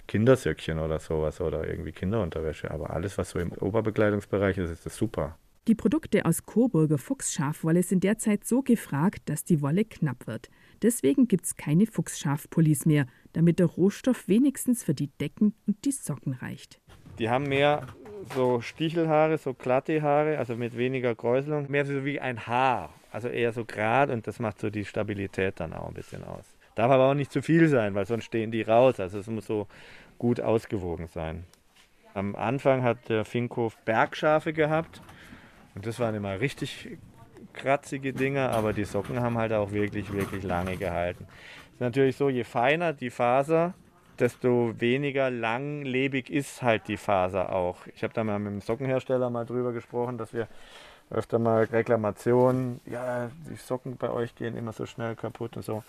Kindersöckchen 0.07 0.79
oder 0.79 0.97
sowas 0.97 1.41
oder 1.41 1.67
irgendwie 1.67 1.91
Kinderunterwäsche, 1.91 2.71
aber 2.71 2.89
alles, 2.89 3.19
was 3.19 3.29
so 3.29 3.37
im 3.37 3.51
Oberbekleidungsbereich 3.51 4.57
ist, 4.57 4.71
ist 4.71 4.87
das 4.87 4.95
super. 4.95 5.37
Die 5.69 5.75
Produkte 5.75 6.25
aus 6.25 6.45
Coburger 6.45 6.97
Fuchsschafwolle 6.97 7.83
sind 7.83 8.03
derzeit 8.03 8.43
so 8.43 8.61
gefragt, 8.61 9.21
dass 9.29 9.45
die 9.45 9.61
Wolle 9.61 9.85
knapp 9.85 10.27
wird. 10.27 10.49
Deswegen 10.81 11.29
gibt 11.29 11.45
es 11.45 11.55
keine 11.55 11.85
Fuchsschafpullis 11.85 12.85
mehr, 12.85 13.05
damit 13.31 13.59
der 13.59 13.67
Rohstoff 13.67 14.27
wenigstens 14.27 14.83
für 14.83 14.93
die 14.93 15.07
Decken 15.21 15.53
und 15.65 15.85
die 15.85 15.93
Socken 15.93 16.33
reicht. 16.33 16.81
Die 17.17 17.29
haben 17.29 17.45
mehr 17.45 17.87
so 18.35 18.59
Stichelhaare, 18.59 19.37
so 19.37 19.53
glatte 19.53 20.01
Haare, 20.01 20.37
also 20.37 20.57
mit 20.57 20.75
weniger 20.75 21.15
Kräuselung. 21.15 21.71
Mehr 21.71 21.85
so 21.85 22.03
wie 22.03 22.19
ein 22.19 22.45
Haar, 22.45 22.93
also 23.13 23.29
eher 23.29 23.53
so 23.53 23.63
gerade 23.63 24.11
und 24.11 24.27
das 24.27 24.39
macht 24.39 24.59
so 24.59 24.69
die 24.69 24.83
Stabilität 24.83 25.61
dann 25.61 25.71
auch 25.71 25.87
ein 25.87 25.93
bisschen 25.93 26.25
aus. 26.25 26.43
Darf 26.75 26.91
aber 26.91 27.09
auch 27.09 27.13
nicht 27.13 27.31
zu 27.31 27.41
viel 27.41 27.69
sein, 27.69 27.95
weil 27.95 28.05
sonst 28.05 28.25
stehen 28.25 28.51
die 28.51 28.63
raus. 28.63 28.99
Also 28.99 29.17
es 29.17 29.27
muss 29.27 29.45
so 29.45 29.67
gut 30.17 30.41
ausgewogen 30.41 31.07
sein. 31.07 31.45
Am 32.13 32.35
Anfang 32.35 32.83
hat 32.83 33.07
der 33.07 33.23
Finkhof 33.23 33.77
Bergschafe 33.85 34.51
gehabt. 34.51 35.01
Und 35.75 35.85
das 35.85 35.99
waren 35.99 36.15
immer 36.15 36.39
richtig 36.39 36.97
kratzige 37.53 38.13
Dinger, 38.13 38.51
aber 38.51 38.73
die 38.73 38.85
Socken 38.85 39.19
haben 39.19 39.37
halt 39.37 39.53
auch 39.53 39.71
wirklich, 39.71 40.11
wirklich 40.11 40.43
lange 40.43 40.77
gehalten. 40.77 41.27
Es 41.29 41.73
ist 41.75 41.81
natürlich 41.81 42.15
so, 42.15 42.29
je 42.29 42.43
feiner 42.43 42.93
die 42.93 43.09
Faser, 43.09 43.73
desto 44.19 44.73
weniger 44.79 45.29
langlebig 45.29 46.29
ist 46.29 46.61
halt 46.61 46.87
die 46.87 46.97
Faser 46.97 47.51
auch. 47.51 47.87
Ich 47.95 48.03
habe 48.03 48.13
da 48.13 48.23
mal 48.23 48.39
mit 48.39 48.53
dem 48.53 48.61
Sockenhersteller 48.61 49.29
mal 49.29 49.45
drüber 49.45 49.73
gesprochen, 49.73 50.17
dass 50.17 50.33
wir 50.33 50.47
öfter 51.09 51.39
mal 51.39 51.63
Reklamationen, 51.65 52.79
ja, 52.85 53.29
die 53.49 53.55
Socken 53.55 53.97
bei 53.97 54.09
euch 54.09 54.35
gehen 54.35 54.55
immer 54.55 54.71
so 54.71 54.85
schnell 54.85 55.15
kaputt 55.15 55.57
und 55.57 55.63
so. 55.63 55.83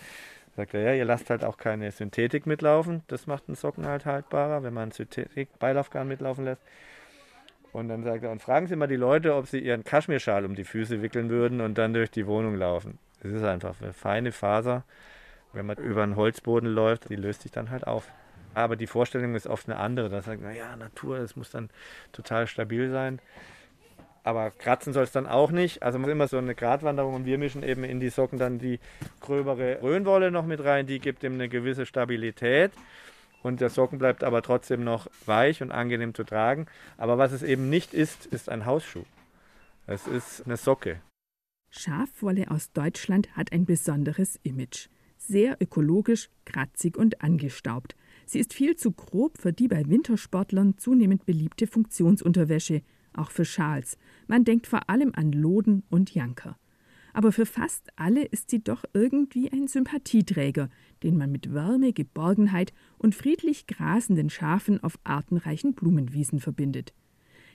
Sagt 0.57 0.75
er, 0.75 0.83
ja, 0.83 0.95
ihr 0.95 1.05
lasst 1.05 1.31
halt 1.31 1.45
auch 1.45 1.57
keine 1.57 1.91
Synthetik 1.91 2.47
mitlaufen. 2.47 3.03
Das 3.09 3.27
macht 3.27 3.45
einen 3.49 3.57
Socken 3.57 3.87
halt 3.87 4.07
haltbarer, 4.07 4.63
wenn 4.63 4.75
man 4.75 4.93
Synthetik-Beilaufgarn 4.93 6.07
mitlaufen 6.07 6.45
lässt. 6.45 6.63
Und 7.75 7.89
dann 7.89 8.05
sagt 8.05 8.23
er, 8.23 8.31
und 8.31 8.41
fragen 8.41 8.69
Sie 8.69 8.77
mal 8.77 8.87
die 8.87 8.95
Leute, 8.95 9.35
ob 9.35 9.49
sie 9.49 9.59
ihren 9.59 9.83
Kaschmirschal 9.83 10.45
um 10.45 10.55
die 10.55 10.63
Füße 10.63 11.03
wickeln 11.03 11.29
würden 11.29 11.61
und 11.61 11.77
dann 11.77 11.93
durch 11.93 12.09
die 12.09 12.29
Wohnung 12.29 12.55
laufen. 12.55 13.01
Das 13.21 13.33
ist 13.33 13.43
einfach 13.43 13.75
eine 13.83 13.93
feine 13.93 14.31
Faser. 14.31 14.85
Wenn 15.53 15.67
man 15.67 15.79
über 15.79 16.05
einen 16.05 16.15
Holzboden 16.15 16.69
läuft, 16.69 17.11
die 17.11 17.17
löst 17.17 17.43
sich 17.43 17.51
dann 17.51 17.71
halt 17.71 17.85
auf. 17.85 18.09
Aber 18.55 18.77
die 18.77 18.87
Vorstellung 18.87 19.35
ist 19.35 19.49
oft 19.49 19.69
eine 19.69 19.81
andere. 19.81 20.09
Da 20.09 20.23
sagt 20.23 20.41
man, 20.41 20.55
ja, 20.55 20.77
Natur, 20.77 21.19
das 21.19 21.35
muss 21.35 21.51
dann 21.51 21.69
total 22.13 22.47
stabil 22.47 22.91
sein. 22.93 23.19
Aber 24.23 24.53
kratzen 24.53 24.93
soll 24.93 25.03
es 25.03 25.11
dann 25.11 25.27
auch 25.27 25.51
nicht. 25.51 25.83
Also 25.83 25.99
muss 25.99 26.11
immer 26.11 26.29
so 26.29 26.39
eine 26.39 26.55
Gratwanderung 26.55 27.15
und 27.15 27.27
wir 27.27 27.39
mischen 27.39 27.65
eben 27.65 27.83
in 27.83 27.99
die 27.99 28.09
Socken 28.09 28.39
dann 28.39 28.61
die 28.61 28.79
gröbere 29.21 29.83
Röhnwolle 29.83 30.31
noch 30.31 30.47
mit 30.47 30.63
rein. 30.63 30.87
Die 30.87 31.01
gibt 31.01 31.25
ihm 31.25 31.35
eine 31.35 31.49
gewisse 31.49 31.87
Stabilität 31.87 32.71
und 33.45 33.61
der 33.61 33.69
Socken 33.69 33.99
bleibt 33.99 34.25
aber 34.25 34.43
trotzdem 34.43 34.83
noch 34.83 35.07
weich 35.27 35.63
und 35.63 35.71
angenehm 35.71 36.15
zu 36.15 36.25
tragen. 36.25 36.67
Aber 36.97 37.19
was 37.19 37.33
es 37.33 37.43
eben 37.43 37.69
nicht 37.69 37.93
ist, 37.93 38.27
ist 38.27 38.49
ein 38.49 38.65
Hausschuh. 38.65 39.05
Es 39.87 40.07
ist 40.07 40.47
eine 40.47 40.57
Socke. 40.57 41.01
Schafwolle 41.71 42.51
aus 42.51 42.73
Deutschland 42.73 43.37
hat 43.37 43.53
ein 43.53 43.67
besonderes 43.67 44.41
Image. 44.43 44.89
Sehr 45.19 45.57
ökologisch, 45.61 46.31
kratzig 46.47 46.97
und 46.97 47.23
angestaubt. 47.23 47.95
Sie 48.25 48.39
ist 48.39 48.55
viel 48.55 48.77
zu 48.77 48.93
grob 48.93 49.37
für 49.39 49.53
die 49.53 49.69
bei 49.69 49.87
Wintersportlern 49.87 50.79
zunehmend 50.79 51.27
beliebte 51.27 51.67
Funktionsunterwäsche, 51.67 52.83
auch 53.13 53.31
für 53.31 53.45
Schals. 53.45 53.99
Man 54.27 54.45
denkt 54.45 54.67
vor 54.67 54.89
allem 54.89 55.13
an 55.15 55.33
Loden 55.33 55.83
und 55.91 56.15
Janker 56.15 56.57
aber 57.15 57.33
für 57.33 57.47
fast 57.47 57.89
alle 57.97 58.25
ist 58.25 58.51
sie 58.51 58.63
doch 58.63 58.85
irgendwie 58.93 59.51
ein 59.51 59.69
Sympathieträger, 59.69 60.69
den 61.03 61.17
man 61.17 61.31
mit 61.31 61.55
Wärme, 61.55 61.93
Geborgenheit 61.93 62.75
und 62.99 63.15
friedlich 63.15 63.67
grasenden 63.67 64.29
Schafen 64.29 64.83
auf 64.83 64.99
artenreichen 65.05 65.75
Blumenwiesen 65.75 66.41
verbindet. 66.41 66.93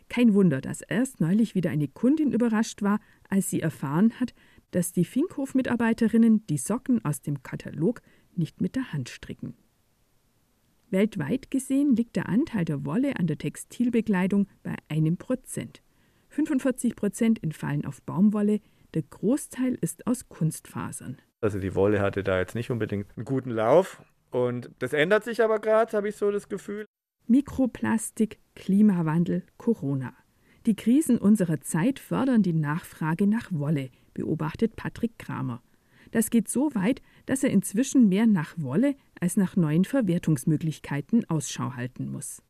Kein 0.08 0.34
Wunder, 0.34 0.62
dass 0.62 0.82
erst 0.82 1.20
neulich 1.20 1.56
wieder 1.56 1.70
eine 1.70 1.90
Kundin 1.90 2.32
überrascht 2.32 2.82
war, 2.82 3.00
als 3.30 3.50
sie 3.50 3.60
erfahren 3.60 4.20
hat, 4.20 4.34
dass 4.72 4.94
die 4.94 5.06
Finkhof-Mitarbeiterinnen 5.06 6.48
die 6.48 6.58
Socken 6.58 7.04
aus 7.04 7.22
dem 7.22 7.44
Katalog 7.44 8.02
nicht 8.36 8.62
mit 8.62 8.76
der 8.76 8.94
Hand 8.94 9.10
stricken. 9.10 9.56
Weltweit 10.90 11.52
gesehen 11.52 11.96
liegt 11.96 12.16
der 12.16 12.30
Anteil 12.30 12.66
der 12.66 12.86
Wolle 12.86 13.18
an 13.18 13.28
der 13.28 13.38
Textilbekleidung 13.38 14.48
bei 14.64 14.76
einem 14.88 15.18
Prozent. 15.18 15.84
45 16.30 16.96
Prozent 16.96 17.44
entfallen 17.44 17.86
auf 17.86 18.02
Baumwolle, 18.02 18.62
der 18.94 19.04
Großteil 19.04 19.78
ist 19.82 20.08
aus 20.08 20.30
Kunstfasern. 20.30 21.18
Also 21.42 21.60
die 21.60 21.76
Wolle 21.76 22.02
hatte 22.02 22.24
da 22.24 22.40
jetzt 22.40 22.56
nicht 22.56 22.72
unbedingt 22.72 23.08
einen 23.16 23.26
guten 23.26 23.52
Lauf. 23.52 24.02
Und 24.32 24.72
das 24.80 24.94
ändert 24.94 25.24
sich 25.24 25.44
aber 25.44 25.60
gerade, 25.60 25.96
habe 25.96 26.10
ich 26.10 26.16
so 26.16 26.32
das 26.32 26.50
Gefühl. 26.50 26.86
Mikroplastik, 27.28 28.40
Klimawandel, 28.56 29.44
Corona. 29.58 30.14
Die 30.66 30.76
Krisen 30.76 31.18
unserer 31.18 31.62
Zeit 31.62 32.00
fördern 32.00 32.44
die 32.44 32.54
Nachfrage 32.54 33.28
nach 33.28 33.52
Wolle, 33.52 33.90
beobachtet 34.14 34.76
Patrick 34.76 35.18
Kramer. 35.18 35.62
Das 36.12 36.30
geht 36.32 36.50
so 36.50 36.74
weit, 36.74 37.02
dass 37.28 37.44
er 37.44 37.52
inzwischen 37.52 38.10
mehr 38.10 38.28
nach 38.28 38.56
Wolle 38.58 38.96
als 39.20 39.38
nach 39.38 39.56
neuen 39.56 39.86
Verwertungsmöglichkeiten 39.86 41.30
Ausschau 41.30 41.76
halten 41.76 42.12
muss. 42.12 42.42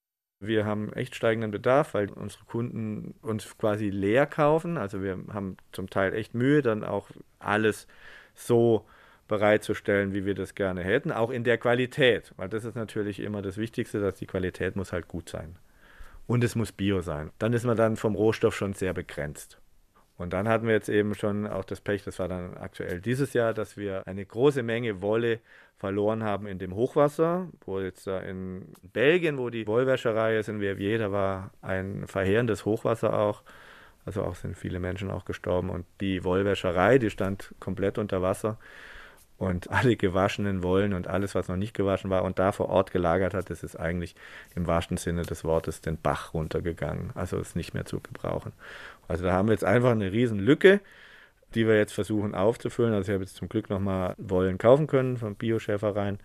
Wir 0.42 0.66
haben 0.66 0.94
echt 0.94 1.16
steigenden 1.16 1.52
Bedarf, 1.52 1.94
weil 1.94 2.10
unsere 2.12 2.46
Kunden 2.46 3.14
uns 3.22 3.58
quasi 3.58 3.90
leer 3.90 4.26
kaufen. 4.26 4.78
Also 4.78 5.04
wir 5.04 5.20
haben 5.34 5.58
zum 5.74 5.90
Teil 5.90 6.14
echt 6.14 6.34
Mühe, 6.34 6.62
dann 6.62 6.84
auch 6.84 7.10
alles 7.40 7.88
so 8.36 8.86
bereitzustellen, 9.28 10.14
wie 10.14 10.26
wir 10.26 10.36
das 10.36 10.56
gerne 10.56 10.82
hätten, 10.84 11.12
auch 11.12 11.30
in 11.30 11.44
der 11.44 11.58
Qualität, 11.58 12.34
weil 12.38 12.50
das 12.50 12.66
ist 12.66 12.76
natürlich 12.76 13.20
immer 13.20 13.42
das 13.42 13.58
Wichtigste, 13.58 14.00
dass 14.02 14.16
die 14.16 14.26
Qualität 14.26 14.76
muss 14.76 14.92
halt 14.94 15.08
gut 15.08 15.30
sein. 15.30 15.58
Und 16.28 16.44
es 16.44 16.56
muss 16.56 16.72
bio 16.72 17.02
sein. 17.02 17.32
Dann 17.40 17.54
ist 17.54 17.66
man 17.66 17.78
dann 17.78 17.98
vom 17.98 18.16
Rohstoff 18.16 18.56
schon 18.56 18.74
sehr 18.74 18.94
begrenzt. 18.94 19.60
Und 20.20 20.34
dann 20.34 20.50
hatten 20.50 20.68
wir 20.68 20.74
jetzt 20.74 20.90
eben 20.90 21.16
schon 21.16 21.48
auch 21.48 21.64
das 21.64 21.80
Pech, 21.80 22.04
das 22.04 22.20
war 22.20 22.28
dann 22.28 22.58
aktuell 22.58 23.00
dieses 23.00 23.32
Jahr, 23.32 23.54
dass 23.54 23.78
wir 23.78 24.06
eine 24.06 24.26
große 24.26 24.64
Menge 24.64 25.02
Wolle 25.02 25.40
verloren 25.78 26.24
haben 26.24 26.46
in 26.46 26.60
dem 26.60 26.76
Hochwasser, 26.76 27.48
wo 27.66 27.80
jetzt 27.80 28.06
da 28.06 28.20
in 28.20 28.74
Belgien, 28.84 29.38
wo 29.38 29.50
die 29.50 29.66
Wollwäscherei 29.66 30.38
ist, 30.38 30.50
in 30.50 30.60
Verviers, 30.60 31.00
da 31.00 31.12
war 31.14 31.52
ein 31.62 32.06
verheerendes 32.06 32.66
Hochwasser 32.66 33.18
auch. 33.18 33.44
Also 34.06 34.24
auch 34.24 34.36
sind 34.36 34.58
viele 34.58 34.82
Menschen 34.82 35.10
auch 35.10 35.24
gestorben 35.24 35.70
und 35.70 35.86
die 36.02 36.24
Wollwäscherei, 36.26 36.98
die 36.98 37.10
stand 37.10 37.56
komplett 37.62 37.98
unter 37.98 38.22
Wasser 38.22 38.58
und 39.40 39.72
alle 39.72 39.96
gewaschenen 39.96 40.64
Wollen 40.64 40.94
und 40.94 41.08
alles, 41.08 41.34
was 41.34 41.48
noch 41.48 41.56
nicht 41.56 41.74
gewaschen 41.74 42.10
war 42.10 42.24
und 42.24 42.40
da 42.40 42.52
vor 42.52 42.68
Ort 42.68 42.92
gelagert 42.92 43.34
hat, 43.34 43.50
das 43.50 43.64
ist 43.64 43.78
eigentlich 43.78 44.16
im 44.54 44.68
wahrsten 44.68 44.98
Sinne 44.98 45.22
des 45.22 45.46
Wortes 45.46 45.80
den 45.80 45.98
Bach 45.98 46.34
runtergegangen. 46.34 47.12
Also 47.16 47.38
ist 47.38 47.56
nicht 47.56 47.74
mehr 47.74 47.86
zu 47.86 48.02
gebrauchen. 48.02 48.52
Also 49.10 49.26
da 49.26 49.34
haben 49.34 49.50
wir 49.50 49.54
jetzt 49.54 49.66
einfach 49.66 49.92
eine 49.92 50.12
riesen 50.12 50.40
Lücke, 50.40 50.80
die 51.56 51.68
wir 51.68 51.76
jetzt 51.76 51.94
versuchen 51.94 52.36
aufzufüllen. 52.36 52.94
Also 52.94 53.12
ich 53.12 53.14
habe 53.16 53.24
jetzt 53.24 53.36
zum 53.36 53.50
Glück 53.50 53.70
nochmal 53.70 54.16
Wollen 54.18 54.58
kaufen 54.58 54.88
können 54.88 55.18
von 55.18 55.36
Bioschäfereien. 55.36 56.20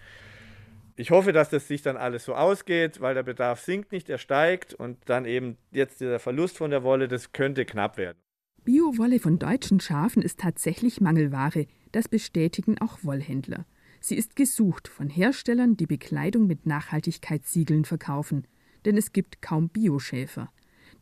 Ich 0.96 1.10
hoffe, 1.10 1.32
dass 1.32 1.48
das 1.48 1.66
sich 1.66 1.82
dann 1.82 1.96
alles 1.96 2.24
so 2.24 2.34
ausgeht, 2.34 3.00
weil 3.00 3.14
der 3.14 3.24
Bedarf 3.24 3.60
sinkt 3.60 3.90
nicht, 3.90 4.08
er 4.08 4.18
steigt 4.18 4.74
und 4.74 4.98
dann 5.06 5.24
eben 5.24 5.56
jetzt 5.72 6.00
dieser 6.00 6.20
Verlust 6.20 6.58
von 6.58 6.70
der 6.70 6.84
Wolle, 6.84 7.08
das 7.08 7.32
könnte 7.32 7.64
knapp 7.64 7.96
werden. 7.96 8.18
Biowolle 8.64 9.18
von 9.18 9.38
deutschen 9.38 9.80
Schafen 9.80 10.22
ist 10.22 10.40
tatsächlich 10.40 11.00
Mangelware. 11.00 11.66
Das 11.90 12.06
bestätigen 12.06 12.78
auch 12.80 12.98
Wollhändler. 13.02 13.66
Sie 14.00 14.16
ist 14.16 14.36
gesucht 14.36 14.88
von 14.88 15.08
Herstellern, 15.08 15.76
die 15.76 15.86
Bekleidung 15.86 16.46
mit 16.46 16.66
Nachhaltigkeitssiegeln 16.66 17.86
verkaufen. 17.86 18.46
Denn 18.84 18.96
es 18.96 19.12
gibt 19.12 19.42
kaum 19.42 19.70
Bioschäfer. 19.70 20.50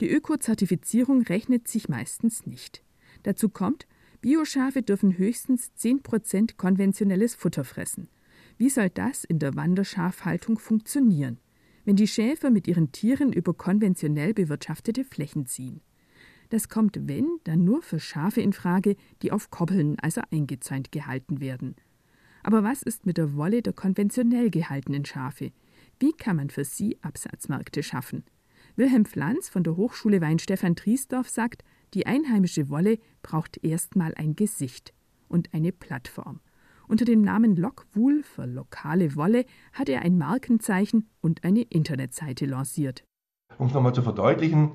Die 0.00 0.10
Öko-Zertifizierung 0.10 1.22
rechnet 1.22 1.68
sich 1.68 1.88
meistens 1.88 2.46
nicht. 2.46 2.82
Dazu 3.22 3.48
kommt, 3.48 3.86
Bioschafe 4.20 4.82
dürfen 4.82 5.18
höchstens 5.18 5.72
10% 5.78 6.56
konventionelles 6.56 7.34
Futter 7.34 7.64
fressen. 7.64 8.08
Wie 8.56 8.70
soll 8.70 8.90
das 8.90 9.24
in 9.24 9.38
der 9.38 9.56
Wanderschafhaltung 9.56 10.58
funktionieren, 10.58 11.38
wenn 11.84 11.96
die 11.96 12.06
Schäfer 12.06 12.50
mit 12.50 12.68
ihren 12.68 12.92
Tieren 12.92 13.32
über 13.32 13.54
konventionell 13.54 14.34
bewirtschaftete 14.34 15.04
Flächen 15.04 15.46
ziehen? 15.46 15.80
Das 16.50 16.68
kommt, 16.68 17.08
wenn, 17.08 17.38
dann 17.44 17.64
nur 17.64 17.82
für 17.82 17.98
Schafe 17.98 18.42
in 18.42 18.52
Frage, 18.52 18.96
die 19.22 19.32
auf 19.32 19.50
Koppeln, 19.50 19.98
also 19.98 20.20
eingezäunt 20.30 20.92
gehalten 20.92 21.40
werden. 21.40 21.76
Aber 22.42 22.62
was 22.62 22.82
ist 22.82 23.06
mit 23.06 23.16
der 23.16 23.34
Wolle 23.34 23.62
der 23.62 23.72
konventionell 23.72 24.50
gehaltenen 24.50 25.04
Schafe? 25.04 25.52
Wie 25.98 26.12
kann 26.12 26.36
man 26.36 26.50
für 26.50 26.64
sie 26.64 26.98
Absatzmärkte 27.02 27.82
schaffen? 27.82 28.24
Wilhelm 28.76 29.04
Pflanz 29.04 29.48
von 29.50 29.64
der 29.64 29.76
Hochschule 29.76 30.20
Weinstefan 30.20 30.76
Triesdorf 30.76 31.28
sagt, 31.28 31.62
die 31.92 32.06
einheimische 32.06 32.70
Wolle 32.70 32.98
braucht 33.22 33.62
erstmal 33.62 34.14
ein 34.14 34.34
Gesicht 34.34 34.94
und 35.28 35.52
eine 35.52 35.72
Plattform. 35.72 36.40
Unter 36.88 37.04
dem 37.04 37.22
Namen 37.22 37.56
Lockwool 37.56 38.22
für 38.22 38.46
lokale 38.46 39.14
Wolle 39.14 39.44
hat 39.72 39.88
er 39.88 40.02
ein 40.02 40.16
Markenzeichen 40.16 41.08
und 41.20 41.44
eine 41.44 41.62
Internetseite 41.62 42.46
lanciert. 42.46 43.04
Um 43.58 43.66
es 43.66 43.74
nochmal 43.74 43.94
zu 43.94 44.02
verdeutlichen, 44.02 44.72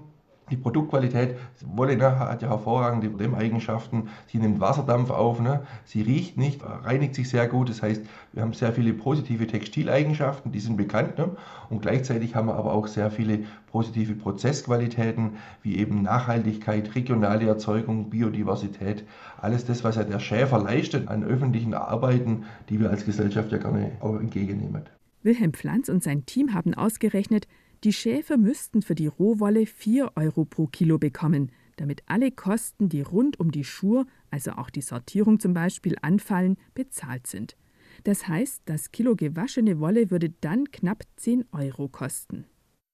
die 0.50 0.58
Produktqualität, 0.58 1.36
Wolle 1.66 1.98
ne, 1.98 2.20
hat 2.20 2.42
ja 2.42 2.50
hervorragende 2.50 3.12
Eigenschaften. 3.36 4.10
Sie 4.28 4.38
nimmt 4.38 4.60
Wasserdampf 4.60 5.10
auf, 5.10 5.40
ne, 5.40 5.62
sie 5.86 6.02
riecht 6.02 6.38
nicht, 6.38 6.62
reinigt 6.64 7.16
sich 7.16 7.30
sehr 7.30 7.48
gut. 7.48 7.70
Das 7.70 7.82
heißt, 7.82 8.02
wir 8.34 8.42
haben 8.42 8.54
sehr 8.54 8.72
viele 8.72 8.94
positive 8.94 9.48
Textileigenschaften, 9.48 10.52
die 10.52 10.60
sind 10.60 10.78
bekannt. 10.78 11.18
Ne, 11.18 11.36
und 11.70 11.82
gleichzeitig 11.82 12.36
haben 12.36 12.48
wir 12.48 12.56
aber 12.56 12.74
auch 12.74 12.88
sehr 12.88 13.12
viele 13.12 13.40
positive 13.72 14.16
Prozessqualitäten, 14.16 15.38
wie 15.62 15.78
eben 15.78 16.02
Nachhaltigkeit, 16.02 16.96
regionale 16.96 17.46
Erzeugung, 17.48 18.10
Biodiversität. 18.10 19.06
Alles 19.40 19.66
das, 19.66 19.84
was 19.84 19.96
ja 19.96 20.04
der 20.04 20.20
Schäfer 20.20 20.60
leistet 20.60 21.08
an 21.10 21.24
öffentlichen 21.24 21.74
Arbeiten, 21.74 22.46
die 22.70 22.80
wir 22.80 22.90
als 22.90 23.06
Gesellschaft 23.06 23.52
ja 23.52 23.58
gerne 23.58 23.92
auch 24.00 24.20
entgegennehmen. 24.20 24.84
Wilhelm 25.24 25.54
Pflanz 25.54 25.90
und 25.90 26.04
sein 26.04 26.26
Team 26.26 26.54
haben 26.54 26.74
ausgerechnet, 26.74 27.48
die 27.84 27.94
Schäfer 27.94 28.38
müssten 28.38 28.82
für 28.82 28.96
die 28.96 29.08
Rohwolle 29.08 29.66
4 29.66 30.14
Euro 30.16 30.46
pro 30.46 30.68
Kilo 30.68 30.98
bekommen, 30.98 31.52
damit 31.76 32.04
alle 32.08 32.32
Kosten, 32.32 32.90
die 32.90 33.02
rund 33.02 33.40
um 33.40 33.52
die 33.52 33.64
Schur, 33.64 34.08
also 34.32 34.52
auch 34.52 34.70
die 34.70 34.82
Sortierung 34.82 35.40
zum 35.40 35.54
Beispiel, 35.54 35.96
anfallen, 36.02 36.58
bezahlt 36.74 37.28
sind. 37.28 37.56
Das 38.04 38.28
heißt, 38.28 38.64
das 38.66 38.92
Kilo 38.92 39.16
gewaschene 39.16 39.80
Wolle 39.80 40.12
würde 40.12 40.30
dann 40.42 40.72
knapp 40.72 41.04
10 41.18 41.46
Euro 41.52 41.88
kosten. 41.88 42.46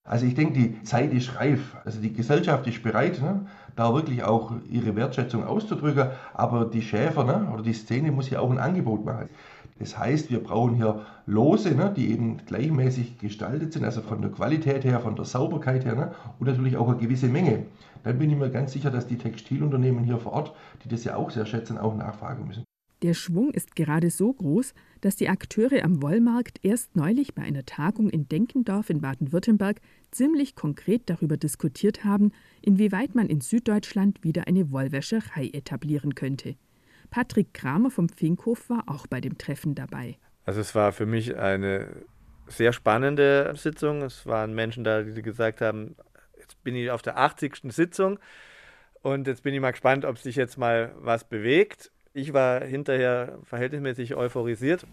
Also 0.06 0.26
ich 0.26 0.34
denke, 0.34 0.52
die 0.52 0.82
Zeit 0.82 1.14
ist 1.14 1.34
reif. 1.36 1.76
Also 1.84 1.98
die 2.00 2.12
Gesellschaft 2.12 2.66
ist 2.66 2.82
bereit, 2.82 3.22
ne, 3.22 3.46
da 3.74 3.94
wirklich 3.94 4.22
auch 4.22 4.52
ihre 4.70 4.94
Wertschätzung 4.96 5.44
auszudrücken. 5.44 6.08
Aber 6.34 6.66
die 6.66 6.82
Schäfer 6.82 7.24
ne, 7.24 7.48
oder 7.52 7.62
die 7.62 7.72
Szene 7.72 8.12
muss 8.12 8.28
ja 8.28 8.40
auch 8.40 8.50
ein 8.50 8.58
Angebot 8.58 9.04
machen. 9.06 9.30
Das 9.78 9.98
heißt, 9.98 10.30
wir 10.30 10.42
brauchen 10.42 10.76
hier 10.76 11.06
Lose, 11.24 11.74
ne, 11.74 11.92
die 11.96 12.12
eben 12.12 12.36
gleichmäßig 12.44 13.18
gestaltet 13.18 13.72
sind, 13.72 13.84
also 13.84 14.02
von 14.02 14.20
der 14.20 14.30
Qualität 14.30 14.84
her, 14.84 15.00
von 15.00 15.16
der 15.16 15.24
Sauberkeit 15.24 15.86
her 15.86 15.94
ne, 15.94 16.14
und 16.38 16.46
natürlich 16.46 16.76
auch 16.76 16.88
eine 16.88 16.98
gewisse 16.98 17.28
Menge. 17.28 17.64
Dann 18.04 18.18
bin 18.18 18.30
ich 18.30 18.36
mir 18.36 18.50
ganz 18.50 18.72
sicher, 18.72 18.90
dass 18.90 19.06
die 19.06 19.16
Textilunternehmen 19.16 20.04
hier 20.04 20.18
vor 20.18 20.34
Ort, 20.34 20.54
die 20.84 20.88
das 20.90 21.04
ja 21.04 21.16
auch 21.16 21.30
sehr 21.30 21.46
schätzen, 21.46 21.78
auch 21.78 21.96
nachfragen 21.96 22.46
müssen. 22.46 22.64
Der 23.02 23.14
Schwung 23.14 23.50
ist 23.50 23.74
gerade 23.74 24.10
so 24.10 24.32
groß, 24.32 24.74
dass 25.04 25.16
die 25.16 25.28
Akteure 25.28 25.84
am 25.84 26.00
Wollmarkt 26.00 26.64
erst 26.64 26.96
neulich 26.96 27.34
bei 27.34 27.42
einer 27.42 27.66
Tagung 27.66 28.08
in 28.08 28.26
Denkendorf 28.26 28.88
in 28.88 29.02
Baden-Württemberg 29.02 29.82
ziemlich 30.10 30.56
konkret 30.56 31.02
darüber 31.10 31.36
diskutiert 31.36 32.04
haben, 32.04 32.32
inwieweit 32.62 33.14
man 33.14 33.28
in 33.28 33.42
Süddeutschland 33.42 34.24
wieder 34.24 34.46
eine 34.46 34.70
Wollwäscherei 34.70 35.50
etablieren 35.52 36.14
könnte. 36.14 36.56
Patrick 37.10 37.52
Kramer 37.52 37.90
vom 37.90 38.08
Finkhof 38.08 38.70
war 38.70 38.84
auch 38.86 39.06
bei 39.06 39.20
dem 39.20 39.36
Treffen 39.36 39.74
dabei. 39.74 40.16
Also 40.46 40.62
es 40.62 40.74
war 40.74 40.90
für 40.92 41.04
mich 41.04 41.36
eine 41.36 41.88
sehr 42.46 42.72
spannende 42.72 43.52
Sitzung. 43.56 44.00
Es 44.00 44.24
waren 44.24 44.54
Menschen 44.54 44.84
da, 44.84 45.02
die 45.02 45.20
gesagt 45.20 45.60
haben, 45.60 45.96
jetzt 46.38 46.62
bin 46.64 46.74
ich 46.76 46.90
auf 46.90 47.02
der 47.02 47.18
80. 47.18 47.60
Sitzung 47.68 48.18
und 49.02 49.26
jetzt 49.26 49.42
bin 49.42 49.52
ich 49.52 49.60
mal 49.60 49.72
gespannt, 49.72 50.06
ob 50.06 50.16
sich 50.16 50.36
jetzt 50.36 50.56
mal 50.56 50.94
was 50.96 51.24
bewegt. 51.24 51.92
Ich 52.16 52.32
war 52.32 52.64
hinterher 52.64 53.40
verhältnismäßig 53.42 54.14
euphorisiert. 54.14 54.86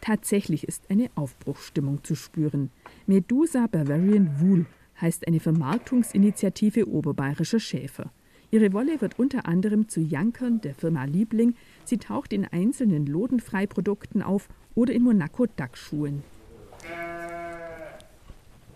Tatsächlich 0.00 0.66
ist 0.66 0.90
eine 0.90 1.08
Aufbruchsstimmung 1.14 2.02
zu 2.02 2.16
spüren. 2.16 2.72
Medusa 3.06 3.68
Bavarian 3.70 4.40
Wool 4.40 4.66
heißt 5.00 5.28
eine 5.28 5.38
Vermarktungsinitiative 5.38 6.88
oberbayerischer 6.88 7.60
Schäfer. 7.60 8.10
Ihre 8.50 8.72
Wolle 8.72 9.00
wird 9.00 9.16
unter 9.20 9.46
anderem 9.46 9.88
zu 9.88 10.00
Jankern 10.00 10.60
der 10.60 10.74
Firma 10.74 11.04
Liebling, 11.04 11.54
sie 11.84 11.98
taucht 11.98 12.32
in 12.32 12.44
einzelnen 12.44 13.06
Lodenfreiprodukten 13.06 14.22
auf 14.22 14.48
oder 14.74 14.92
in 14.92 15.04
Monaco 15.04 15.46
Duckschuhen. 15.46 16.24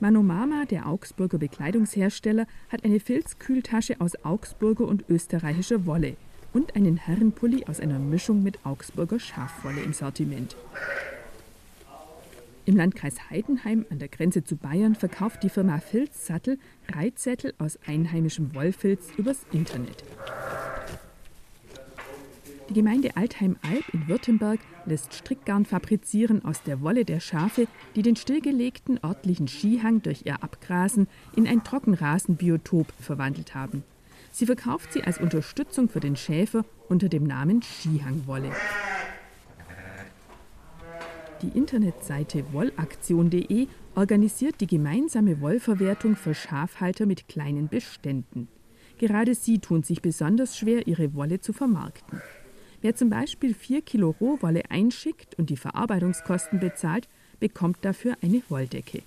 Manomama, 0.01 0.65
der 0.65 0.87
Augsburger 0.87 1.39
Bekleidungshersteller, 1.39 2.47
hat 2.69 2.85
eine 2.85 3.01
Filzkühltasche 3.01 4.01
aus 4.01 4.25
Augsburger 4.25 4.87
und 4.87 5.05
österreichischer 5.09 5.87
Wolle 5.87 6.17
und 6.53 6.77
einen 6.77 6.97
Herrenpulli 6.97 7.65
aus 7.67 7.81
einer 7.81 7.99
Mischung 7.99 8.43
mit 8.43 8.65
Augsburger 8.65 9.19
Schafwolle 9.19 9.81
im 9.81 9.93
Sortiment. 9.93 10.57
Im 12.65 12.77
Landkreis 12.77 13.31
Heidenheim 13.31 13.87
an 13.91 13.99
der 13.99 14.09
Grenze 14.09 14.45
zu 14.45 14.57
Bayern 14.57 14.95
verkauft 14.95 15.43
die 15.43 15.49
Firma 15.49 15.79
Filzsattel 15.79 16.59
Reitsättel 16.93 17.55
aus 17.59 17.79
einheimischem 17.87 18.55
Wollfilz 18.55 19.09
übers 19.17 19.39
Internet. 19.53 20.05
Die 22.69 22.75
Gemeinde 22.75 23.17
Altheim-Alb 23.17 23.89
in 23.95 24.09
Württemberg 24.09 24.61
lässt 24.85 25.15
Strickgarn 25.15 25.65
fabrizieren 25.65 26.45
aus 26.45 26.63
der 26.63 26.83
Wolle 26.83 27.07
der 27.07 27.19
Schafe, 27.19 27.67
die 27.97 28.03
den 28.03 28.15
stillgelegten 28.15 29.01
örtlichen 29.03 29.49
Skihang 29.49 30.03
durch 30.03 30.27
ihr 30.27 30.43
Abgrasen 30.43 31.09
in 31.35 31.49
ein 31.49 31.65
Trockenrasenbiotop 31.65 32.93
verwandelt 33.01 33.55
haben. 33.55 33.85
Sie 34.33 34.45
verkauft 34.45 34.93
sie 34.93 35.03
als 35.03 35.19
Unterstützung 35.19 35.89
für 35.89 36.01
den 36.01 36.15
Schäfer 36.15 36.67
unter 36.91 37.09
dem 37.09 37.25
Namen 37.25 37.63
Skihangwolle. 37.63 38.53
Die 41.41 41.57
Internetseite 41.57 42.53
wollaktion.de 42.53 43.69
organisiert 43.95 44.61
die 44.61 44.67
gemeinsame 44.67 45.41
Wollverwertung 45.41 46.17
für 46.17 46.35
Schafhalter 46.35 47.07
mit 47.07 47.29
kleinen 47.29 47.69
Beständen. 47.69 48.49
Gerade 48.99 49.35
sie 49.35 49.59
tun 49.61 49.85
sich 49.85 50.03
besonders 50.03 50.59
schwer, 50.59 50.87
ihre 50.87 51.15
Wolle 51.15 51.41
zu 51.41 51.53
vermarkten. 51.53 52.21
Wer 52.81 52.95
zum 52.95 53.11
Beispiel 53.11 53.55
4 53.55 53.83
Kilo 53.83 54.15
Rohwolle 54.21 54.71
einschickt 54.71 55.37
und 55.37 55.51
die 55.51 55.57
Verarbeitungskosten 55.57 56.61
bezahlt, 56.61 57.09
bekommt 57.41 57.79
dafür 57.83 58.17
eine 58.23 58.43
Wolldecke. 58.49 59.03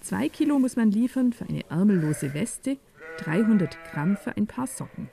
2 0.00 0.28
Kilo 0.28 0.58
muss 0.58 0.76
man 0.76 0.90
liefern 0.90 1.32
für 1.32 1.48
eine 1.48 1.62
ärmellose 1.70 2.34
Weste, 2.34 2.76
300 3.18 3.78
Gramm 3.84 4.16
für 4.16 4.36
ein 4.36 4.46
paar 4.46 4.66
Socken. 4.66 5.08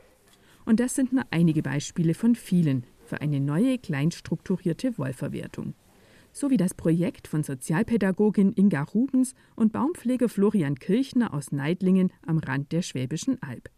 Und 0.65 0.79
das 0.79 0.95
sind 0.95 1.13
nur 1.13 1.23
einige 1.29 1.61
Beispiele 1.61 2.13
von 2.13 2.35
vielen 2.35 2.85
für 3.05 3.21
eine 3.21 3.39
neue, 3.39 3.77
kleinstrukturierte 3.77 4.97
Wollverwertung. 4.97 5.73
So 6.33 6.49
wie 6.49 6.57
das 6.57 6.73
Projekt 6.73 7.27
von 7.27 7.43
Sozialpädagogin 7.43 8.53
Inga 8.53 8.83
Rubens 8.83 9.35
und 9.55 9.73
Baumpfleger 9.73 10.29
Florian 10.29 10.75
Kirchner 10.75 11.33
aus 11.33 11.51
Neidlingen 11.51 12.11
am 12.25 12.39
Rand 12.39 12.71
der 12.71 12.81
Schwäbischen 12.81 13.41
Alb. 13.43 13.69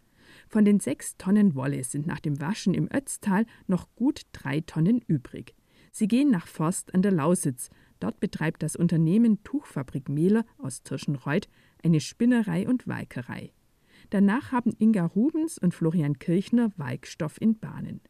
Von 0.54 0.66
den 0.66 0.80
sechs 0.80 1.18
Tonnen 1.18 1.56
Wolle 1.56 1.84
sind 1.84 2.06
nach 2.06 2.20
dem 2.20 2.40
Waschen 2.40 2.76
im 2.76 2.88
Ötztal 2.94 3.48
noch 3.66 3.88
gut 3.96 4.22
drei 4.34 4.62
Tonnen 4.62 5.02
übrig. 5.08 5.56
Sie 5.92 6.08
gehen 6.08 6.30
nach 6.30 6.46
Forst 6.46 6.94
an 6.94 7.02
der 7.02 7.12
Lausitz. 7.12 7.72
Dort 8.00 8.20
betreibt 8.20 8.62
das 8.62 8.76
Unternehmen 8.76 9.42
Tuchfabrik 9.44 10.10
Mehler 10.10 10.46
aus 10.60 10.84
Tirschenreuth 10.84 11.50
eine 11.84 12.00
Spinnerei 12.00 12.68
und 12.68 12.88
Walkerei. 12.88 13.52
Danach 14.12 14.52
haben 14.52 14.76
Inga 14.78 15.08
Rubens 15.08 15.58
und 15.58 15.74
Florian 15.74 16.20
Kirchner 16.20 16.72
Walkstoff 16.78 17.42
in 17.42 17.58
Bahnen. 17.58 18.02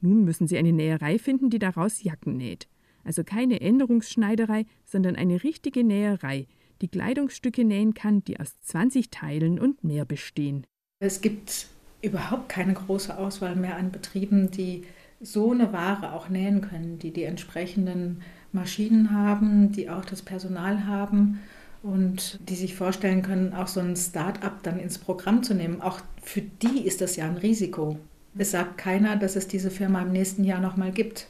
Nun 0.00 0.24
müssen 0.24 0.48
sie 0.48 0.56
eine 0.56 0.72
Näherei 0.72 1.18
finden, 1.18 1.50
die 1.50 1.58
daraus 1.58 2.02
Jacken 2.02 2.38
näht. 2.38 2.68
Also 3.04 3.22
keine 3.22 3.60
Änderungsschneiderei, 3.60 4.64
sondern 4.86 5.14
eine 5.14 5.44
richtige 5.44 5.84
Näherei, 5.84 6.46
die 6.80 6.88
Kleidungsstücke 6.88 7.66
nähen 7.66 7.92
kann, 7.92 8.24
die 8.24 8.40
aus 8.40 8.58
20 8.62 9.10
Teilen 9.10 9.60
und 9.60 9.84
mehr 9.84 10.06
bestehen. 10.06 10.66
Es 11.04 11.20
gibt 11.20 11.71
überhaupt 12.02 12.48
keine 12.48 12.74
große 12.74 13.16
Auswahl 13.16 13.56
mehr 13.56 13.76
an 13.76 13.92
Betrieben, 13.92 14.50
die 14.50 14.84
so 15.20 15.52
eine 15.52 15.72
Ware 15.72 16.12
auch 16.12 16.28
nähen 16.28 16.60
können, 16.60 16.98
die 16.98 17.12
die 17.12 17.22
entsprechenden 17.22 18.22
Maschinen 18.50 19.12
haben, 19.12 19.72
die 19.72 19.88
auch 19.88 20.04
das 20.04 20.22
Personal 20.22 20.86
haben 20.86 21.40
und 21.82 22.38
die 22.48 22.56
sich 22.56 22.74
vorstellen 22.74 23.22
können, 23.22 23.54
auch 23.54 23.68
so 23.68 23.80
ein 23.80 23.96
Start-up 23.96 24.62
dann 24.62 24.78
ins 24.78 24.98
Programm 24.98 25.42
zu 25.42 25.54
nehmen. 25.54 25.80
Auch 25.80 26.00
für 26.22 26.42
die 26.42 26.84
ist 26.84 27.00
das 27.00 27.16
ja 27.16 27.26
ein 27.26 27.36
Risiko. 27.36 27.98
Es 28.36 28.50
sagt 28.50 28.78
keiner, 28.78 29.16
dass 29.16 29.36
es 29.36 29.46
diese 29.46 29.70
Firma 29.70 30.02
im 30.02 30.12
nächsten 30.12 30.44
Jahr 30.44 30.60
nochmal 30.60 30.90
gibt. 30.90 31.28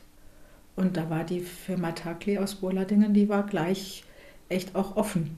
Und 0.75 0.97
da 0.97 1.11
war 1.11 1.25
die 1.25 1.41
Firma 1.41 1.93
Takli 1.93 2.39
aus 2.39 2.57
Bohladingen, 2.57 3.13
die 3.13 3.29
war 3.29 3.45
gleich 3.45 4.05
echt 4.49 4.75
auch 4.75 4.97
offen 4.97 5.37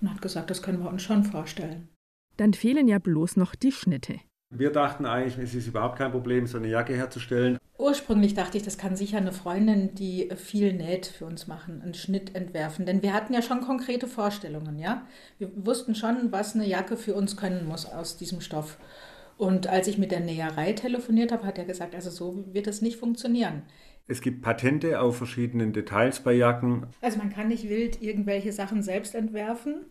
und 0.00 0.10
hat 0.10 0.22
gesagt, 0.22 0.50
das 0.50 0.62
können 0.62 0.82
wir 0.82 0.88
uns 0.88 1.02
schon 1.02 1.24
vorstellen. 1.24 1.88
Dann 2.36 2.54
fehlen 2.54 2.86
ja 2.86 3.00
bloß 3.00 3.36
noch 3.36 3.56
die 3.56 3.72
Schnitte. 3.72 4.20
Wir 4.50 4.70
dachten 4.70 5.04
eigentlich, 5.04 5.36
es 5.38 5.54
ist 5.54 5.66
überhaupt 5.66 5.98
kein 5.98 6.10
Problem, 6.10 6.46
so 6.46 6.56
eine 6.56 6.68
Jacke 6.68 6.94
herzustellen. 6.94 7.58
Ursprünglich 7.76 8.34
dachte 8.34 8.56
ich, 8.56 8.62
das 8.62 8.78
kann 8.78 8.96
sicher 8.96 9.18
eine 9.18 9.32
Freundin, 9.32 9.94
die 9.94 10.30
viel 10.36 10.72
näht, 10.72 11.06
für 11.06 11.26
uns 11.26 11.46
machen, 11.46 11.82
einen 11.82 11.94
Schnitt 11.94 12.34
entwerfen. 12.34 12.86
Denn 12.86 13.02
wir 13.02 13.12
hatten 13.12 13.34
ja 13.34 13.42
schon 13.42 13.60
konkrete 13.60 14.06
Vorstellungen, 14.06 14.78
ja. 14.78 15.06
Wir 15.38 15.50
wussten 15.54 15.94
schon, 15.94 16.32
was 16.32 16.54
eine 16.54 16.66
Jacke 16.66 16.96
für 16.96 17.14
uns 17.14 17.36
können 17.36 17.66
muss 17.66 17.84
aus 17.84 18.16
diesem 18.16 18.40
Stoff. 18.40 18.78
Und 19.36 19.66
als 19.66 19.86
ich 19.86 19.98
mit 19.98 20.10
der 20.10 20.20
Näherei 20.20 20.72
telefoniert 20.72 21.30
habe, 21.30 21.44
hat 21.44 21.58
er 21.58 21.64
gesagt, 21.64 21.94
also 21.94 22.10
so 22.10 22.44
wird 22.52 22.66
das 22.66 22.80
nicht 22.82 22.96
funktionieren. 22.98 23.62
Es 24.08 24.22
gibt 24.22 24.42
Patente 24.42 25.00
auf 25.00 25.18
verschiedenen 25.18 25.74
Details 25.74 26.20
bei 26.20 26.32
Jacken. 26.32 26.86
Also 27.02 27.18
man 27.18 27.30
kann 27.30 27.48
nicht 27.48 27.68
wild 27.68 28.00
irgendwelche 28.00 28.52
Sachen 28.52 28.82
selbst 28.82 29.14
entwerfen 29.14 29.84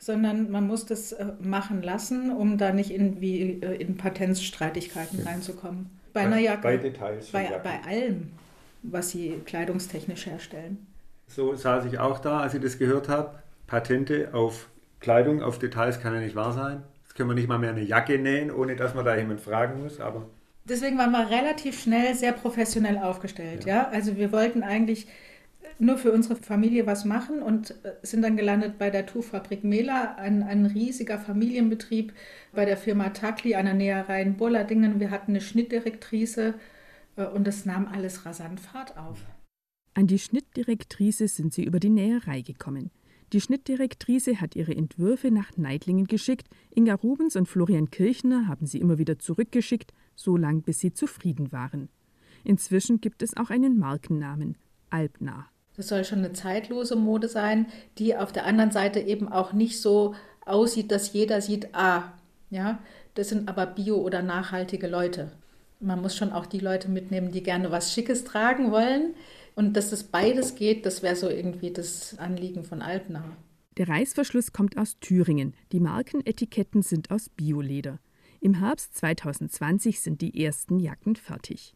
sondern 0.00 0.50
man 0.50 0.66
muss 0.66 0.86
das 0.86 1.12
äh, 1.12 1.26
machen 1.40 1.82
lassen, 1.82 2.32
um 2.32 2.56
da 2.56 2.72
nicht 2.72 2.90
in, 2.90 3.20
wie, 3.20 3.60
äh, 3.62 3.76
in 3.76 3.98
Patentsstreitigkeiten 3.98 5.20
reinzukommen. 5.20 5.90
Bei 6.14 6.22
einer 6.22 6.38
Jacke. 6.38 6.62
Bei 6.62 6.76
Details. 6.78 7.30
Bei, 7.30 7.60
bei 7.62 7.80
allem, 7.86 8.32
was 8.82 9.10
sie 9.10 9.40
kleidungstechnisch 9.44 10.26
herstellen. 10.26 10.86
So 11.28 11.54
saß 11.54 11.84
ich 11.84 11.98
auch 11.98 12.18
da, 12.18 12.40
als 12.40 12.54
ich 12.54 12.62
das 12.62 12.78
gehört 12.78 13.08
habe. 13.08 13.38
Patente 13.66 14.30
auf 14.32 14.68
Kleidung, 15.00 15.42
auf 15.42 15.58
Details 15.58 16.00
kann 16.00 16.14
ja 16.14 16.20
nicht 16.20 16.34
wahr 16.34 16.54
sein. 16.54 16.82
Jetzt 17.04 17.14
können 17.14 17.28
wir 17.28 17.34
nicht 17.34 17.48
mal 17.48 17.58
mehr 17.58 17.70
eine 17.70 17.82
Jacke 17.82 18.18
nähen, 18.18 18.50
ohne 18.50 18.76
dass 18.76 18.94
man 18.94 19.04
da 19.04 19.14
jemand 19.16 19.40
fragen 19.40 19.82
muss. 19.82 20.00
Aber 20.00 20.26
Deswegen 20.64 20.96
waren 20.98 21.12
wir 21.12 21.28
relativ 21.30 21.80
schnell 21.80 22.14
sehr 22.14 22.32
professionell 22.32 22.98
aufgestellt. 22.98 23.66
Ja. 23.66 23.74
ja? 23.74 23.88
Also 23.90 24.16
wir 24.16 24.32
wollten 24.32 24.62
eigentlich 24.62 25.06
nur 25.78 25.98
für 25.98 26.12
unsere 26.12 26.36
Familie 26.36 26.86
was 26.86 27.04
machen 27.04 27.42
und 27.42 27.70
äh, 27.84 27.94
sind 28.02 28.22
dann 28.22 28.36
gelandet 28.36 28.78
bei 28.78 28.90
der 28.90 29.06
Tuchfabrik 29.06 29.64
Mela, 29.64 30.14
ein, 30.16 30.42
ein 30.42 30.66
riesiger 30.66 31.18
Familienbetrieb, 31.18 32.12
bei 32.52 32.64
der 32.64 32.76
Firma 32.76 33.10
Takli, 33.10 33.54
einer 33.54 33.74
Näherei 33.74 34.22
in 34.22 34.36
Bollardingen. 34.36 35.00
Wir 35.00 35.10
hatten 35.10 35.32
eine 35.32 35.40
Schnittdirektrice 35.40 36.54
äh, 37.16 37.24
und 37.24 37.48
es 37.48 37.64
nahm 37.64 37.88
alles 37.88 38.26
rasant 38.26 38.60
Fahrt 38.60 38.96
auf. 38.96 39.24
An 39.94 40.06
die 40.06 40.18
Schnittdirektrice 40.18 41.28
sind 41.28 41.52
sie 41.52 41.64
über 41.64 41.80
die 41.80 41.90
Näherei 41.90 42.42
gekommen. 42.42 42.90
Die 43.32 43.40
Schnittdirektrice 43.40 44.40
hat 44.40 44.56
ihre 44.56 44.74
Entwürfe 44.74 45.30
nach 45.30 45.56
Neidlingen 45.56 46.06
geschickt. 46.06 46.48
Inga 46.74 46.94
Rubens 46.94 47.36
und 47.36 47.46
Florian 47.46 47.90
Kirchner 47.90 48.48
haben 48.48 48.66
sie 48.66 48.78
immer 48.78 48.98
wieder 48.98 49.18
zurückgeschickt, 49.18 49.92
so 50.16 50.36
lange 50.36 50.62
bis 50.62 50.80
sie 50.80 50.92
zufrieden 50.92 51.52
waren. 51.52 51.88
Inzwischen 52.42 53.00
gibt 53.00 53.22
es 53.22 53.36
auch 53.36 53.50
einen 53.50 53.78
Markennamen, 53.78 54.56
Albnah. 54.90 55.46
Das 55.76 55.88
soll 55.88 56.04
schon 56.04 56.18
eine 56.18 56.32
zeitlose 56.32 56.96
Mode 56.96 57.28
sein, 57.28 57.66
die 57.98 58.16
auf 58.16 58.32
der 58.32 58.44
anderen 58.44 58.70
Seite 58.70 59.00
eben 59.00 59.32
auch 59.32 59.52
nicht 59.52 59.80
so 59.80 60.14
aussieht, 60.44 60.90
dass 60.90 61.12
jeder 61.12 61.40
sieht, 61.40 61.74
ah, 61.74 62.12
ja, 62.50 62.80
das 63.14 63.28
sind 63.28 63.48
aber 63.48 63.66
bio- 63.66 64.02
oder 64.02 64.22
nachhaltige 64.22 64.88
Leute. 64.88 65.32
Man 65.80 66.02
muss 66.02 66.16
schon 66.16 66.32
auch 66.32 66.46
die 66.46 66.58
Leute 66.58 66.90
mitnehmen, 66.90 67.32
die 67.32 67.42
gerne 67.42 67.70
was 67.70 67.92
Schickes 67.92 68.24
tragen 68.24 68.70
wollen. 68.70 69.14
Und 69.54 69.74
dass 69.76 69.90
das 69.90 70.04
beides 70.04 70.54
geht, 70.54 70.86
das 70.86 71.02
wäre 71.02 71.16
so 71.16 71.28
irgendwie 71.28 71.72
das 71.72 72.18
Anliegen 72.18 72.64
von 72.64 72.82
Alpnah. 72.82 73.36
Der 73.76 73.88
Reißverschluss 73.88 74.52
kommt 74.52 74.76
aus 74.76 74.98
Thüringen. 75.00 75.54
Die 75.72 75.80
Markenetiketten 75.80 76.82
sind 76.82 77.10
aus 77.10 77.30
Bioleder. 77.30 77.98
Im 78.40 78.54
Herbst 78.54 78.96
2020 78.96 80.00
sind 80.00 80.20
die 80.20 80.44
ersten 80.44 80.78
Jacken 80.78 81.16
fertig. 81.16 81.74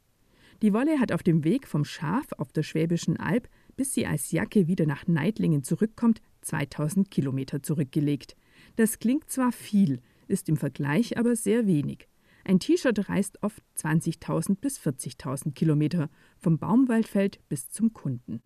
Die 0.62 0.72
Wolle 0.72 1.00
hat 1.00 1.12
auf 1.12 1.22
dem 1.22 1.44
Weg 1.44 1.66
vom 1.66 1.84
Schaf 1.84 2.32
auf 2.38 2.52
der 2.52 2.62
Schwäbischen 2.62 3.18
Alb 3.18 3.48
bis 3.76 3.94
sie 3.94 4.06
als 4.06 4.30
Jacke 4.32 4.66
wieder 4.66 4.86
nach 4.86 5.06
Neidlingen 5.06 5.62
zurückkommt, 5.62 6.20
2000 6.42 7.10
Kilometer 7.10 7.62
zurückgelegt. 7.62 8.36
Das 8.76 8.98
klingt 8.98 9.30
zwar 9.30 9.52
viel, 9.52 10.00
ist 10.26 10.48
im 10.48 10.56
Vergleich 10.56 11.18
aber 11.18 11.36
sehr 11.36 11.66
wenig. 11.66 12.08
Ein 12.44 12.60
T-Shirt 12.60 13.08
reist 13.08 13.42
oft 13.42 13.62
20.000 13.78 14.56
bis 14.60 14.78
40.000 14.78 15.54
Kilometer, 15.54 16.10
vom 16.38 16.58
Baumwaldfeld 16.58 17.40
bis 17.48 17.70
zum 17.70 17.92
Kunden. 17.92 18.42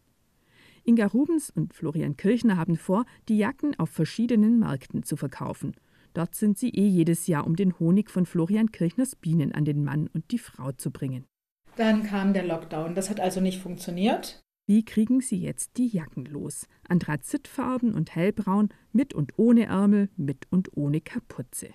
Inga 0.85 1.07
Rubens 1.07 1.51
und 1.51 1.75
Florian 1.75 2.17
Kirchner 2.17 2.57
haben 2.57 2.77
vor, 2.77 3.05
die 3.29 3.37
Jacken 3.37 3.79
auf 3.79 3.91
verschiedenen 3.91 4.59
Märkten 4.59 5.03
zu 5.03 5.17
verkaufen. 5.17 5.75
Dort 6.15 6.35
sind 6.35 6.57
sie 6.57 6.71
eh 6.71 6.87
jedes 6.87 7.27
Jahr, 7.27 7.47
um 7.47 7.57
den 7.57 7.79
Honig 7.79 8.09
von 8.11 8.25
Florian 8.25 8.73
Kirchners 8.73 9.17
Bienen 9.17 9.53
an 9.53 9.65
den 9.65 9.85
Mann 9.85 10.09
und 10.15 10.31
die 10.31 10.39
Frau 10.39 10.73
zu 10.73 10.91
bringen. 10.91 11.27
Dann 11.79 12.03
kam 12.03 12.33
der 12.33 12.45
Lockdown. 12.45 12.97
Das 12.97 13.09
hat 13.09 13.21
also 13.21 13.41
nicht 13.41 13.63
funktioniert. 13.63 14.43
Wie 14.67 14.85
kriegen 14.85 15.21
Sie 15.21 15.41
jetzt 15.41 15.77
die 15.77 15.87
Jacken 15.87 16.25
los? 16.25 16.67
Anthrazitfarben 16.89 17.95
und 17.95 18.17
hellbraun, 18.17 18.71
mit 18.93 19.15
und 19.15 19.39
ohne 19.39 19.67
Ärmel, 19.67 20.11
mit 20.17 20.49
und 20.51 20.77
ohne 20.77 21.01
Kapuze. 21.01 21.69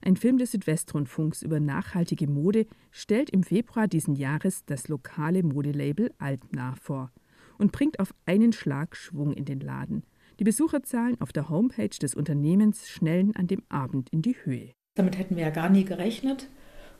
Ein 0.00 0.16
Film 0.16 0.38
des 0.38 0.50
Südwestrundfunks 0.50 1.42
über 1.42 1.60
nachhaltige 1.60 2.26
Mode 2.26 2.66
stellt 2.90 3.30
im 3.30 3.44
Februar 3.44 3.86
diesen 3.86 4.16
Jahres 4.16 4.64
das 4.66 4.88
lokale 4.88 5.44
Modelabel 5.44 6.12
Altnah 6.18 6.74
vor 6.74 7.12
und 7.58 7.70
bringt 7.70 8.00
auf 8.00 8.12
einen 8.26 8.52
Schlag 8.52 8.96
Schwung 8.96 9.32
in 9.32 9.44
den 9.44 9.60
Laden. 9.60 10.02
Die 10.40 10.44
Besucherzahlen 10.44 11.20
auf 11.20 11.32
der 11.32 11.48
Homepage 11.48 11.88
des 11.88 12.16
Unternehmens 12.16 12.88
schnellen 12.88 13.36
an 13.36 13.46
dem 13.46 13.62
Abend 13.68 14.10
in 14.10 14.22
die 14.22 14.36
Höhe. 14.42 14.72
Damit 14.96 15.16
hätten 15.16 15.36
wir 15.36 15.44
ja 15.44 15.50
gar 15.50 15.70
nie 15.70 15.84
gerechnet. 15.84 16.48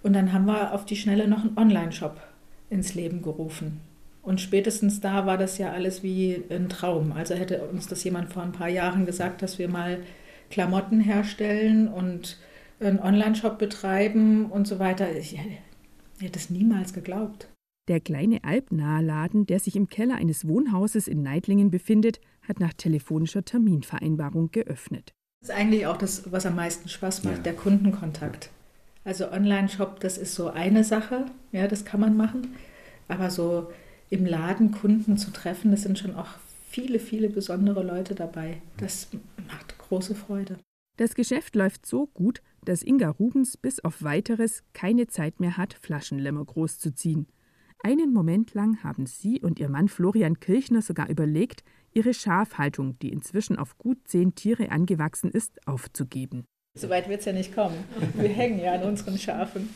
Und 0.02 0.12
dann 0.12 0.32
haben 0.32 0.46
wir 0.46 0.72
auf 0.72 0.84
die 0.84 0.96
Schnelle 0.96 1.28
noch 1.28 1.40
einen 1.40 1.56
Online-Shop 1.56 2.20
ins 2.70 2.94
Leben 2.94 3.22
gerufen. 3.22 3.80
Und 4.22 4.40
spätestens 4.40 5.00
da 5.00 5.24
war 5.24 5.38
das 5.38 5.56
ja 5.58 5.70
alles 5.70 6.02
wie 6.02 6.42
ein 6.50 6.68
Traum. 6.68 7.12
Also 7.12 7.34
hätte 7.34 7.62
uns 7.62 7.86
das 7.86 8.02
jemand 8.02 8.32
vor 8.32 8.42
ein 8.42 8.52
paar 8.52 8.68
Jahren 8.68 9.06
gesagt, 9.06 9.40
dass 9.40 9.58
wir 9.58 9.68
mal 9.68 9.98
Klamotten 10.50 11.00
herstellen 11.00 11.88
und 11.88 12.38
einen 12.80 12.98
Online-Shop 12.98 13.58
betreiben 13.58 14.46
und 14.46 14.66
so 14.66 14.78
weiter. 14.78 15.14
Ich 15.16 15.38
hätte 16.20 16.38
es 16.38 16.50
niemals 16.50 16.92
geglaubt. 16.92 17.48
Der 17.88 18.00
kleine 18.00 18.42
Alpnahe-Laden, 18.42 19.46
der 19.46 19.60
sich 19.60 19.76
im 19.76 19.88
Keller 19.88 20.16
eines 20.16 20.46
Wohnhauses 20.48 21.06
in 21.06 21.22
Neidlingen 21.22 21.70
befindet, 21.70 22.20
hat 22.42 22.58
nach 22.58 22.72
telefonischer 22.72 23.44
Terminvereinbarung 23.44 24.50
geöffnet. 24.50 25.12
Das 25.40 25.50
ist 25.50 25.56
eigentlich 25.56 25.86
auch 25.86 25.96
das, 25.96 26.32
was 26.32 26.46
am 26.46 26.56
meisten 26.56 26.88
Spaß 26.88 27.22
macht, 27.22 27.36
ja. 27.36 27.42
der 27.42 27.54
Kundenkontakt. 27.54 28.50
Also 29.06 29.30
Online-Shop, 29.30 30.00
das 30.00 30.18
ist 30.18 30.34
so 30.34 30.48
eine 30.48 30.82
Sache, 30.82 31.26
ja, 31.52 31.68
das 31.68 31.84
kann 31.84 32.00
man 32.00 32.16
machen. 32.16 32.56
Aber 33.06 33.30
so 33.30 33.70
im 34.10 34.26
Laden 34.26 34.72
Kunden 34.72 35.16
zu 35.16 35.30
treffen, 35.30 35.70
das 35.70 35.82
sind 35.82 35.96
schon 35.96 36.16
auch 36.16 36.26
viele, 36.68 36.98
viele 36.98 37.28
besondere 37.28 37.84
Leute 37.84 38.16
dabei. 38.16 38.60
Das 38.78 39.06
macht 39.46 39.78
große 39.78 40.16
Freude. 40.16 40.58
Das 40.96 41.14
Geschäft 41.14 41.54
läuft 41.54 41.86
so 41.86 42.08
gut, 42.08 42.42
dass 42.64 42.82
Inga 42.82 43.10
Rubens 43.10 43.56
bis 43.56 43.78
auf 43.78 44.02
weiteres 44.02 44.64
keine 44.72 45.06
Zeit 45.06 45.38
mehr 45.38 45.56
hat, 45.56 45.74
Flaschenlämmer 45.82 46.44
großzuziehen. 46.44 47.28
Einen 47.84 48.12
Moment 48.12 48.54
lang 48.54 48.82
haben 48.82 49.06
sie 49.06 49.40
und 49.40 49.60
ihr 49.60 49.68
Mann 49.68 49.86
Florian 49.86 50.40
Kirchner 50.40 50.82
sogar 50.82 51.08
überlegt, 51.08 51.62
ihre 51.92 52.12
Schafhaltung, 52.12 52.98
die 52.98 53.12
inzwischen 53.12 53.56
auf 53.56 53.78
gut 53.78 53.98
zehn 54.08 54.34
Tiere 54.34 54.72
angewachsen 54.72 55.30
ist, 55.30 55.64
aufzugeben. 55.68 56.44
So 56.76 56.90
weit 56.90 57.08
wird 57.08 57.20
es 57.20 57.26
ja 57.26 57.32
nicht 57.32 57.54
kommen. 57.54 57.84
Wir 58.14 58.28
hängen 58.28 58.60
ja 58.60 58.74
an 58.74 58.82
unseren 58.82 59.16
Schafen. 59.18 59.70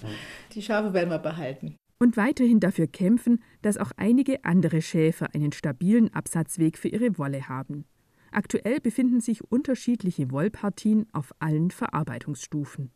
Die 0.52 0.60
Schafe 0.60 0.92
werden 0.92 1.08
wir 1.08 1.18
behalten. 1.18 1.76
Und 1.98 2.18
weiterhin 2.18 2.60
dafür 2.60 2.86
kämpfen, 2.86 3.42
dass 3.62 3.78
auch 3.78 3.90
einige 3.96 4.44
andere 4.44 4.82
Schäfer 4.82 5.34
einen 5.34 5.52
stabilen 5.52 6.12
Absatzweg 6.12 6.76
für 6.76 6.88
ihre 6.88 7.16
Wolle 7.18 7.48
haben. 7.48 7.86
Aktuell 8.32 8.80
befinden 8.80 9.20
sich 9.20 9.42
unterschiedliche 9.50 10.30
Wollpartien 10.30 11.06
auf 11.12 11.32
allen 11.38 11.70
Verarbeitungsstufen. 11.70 12.90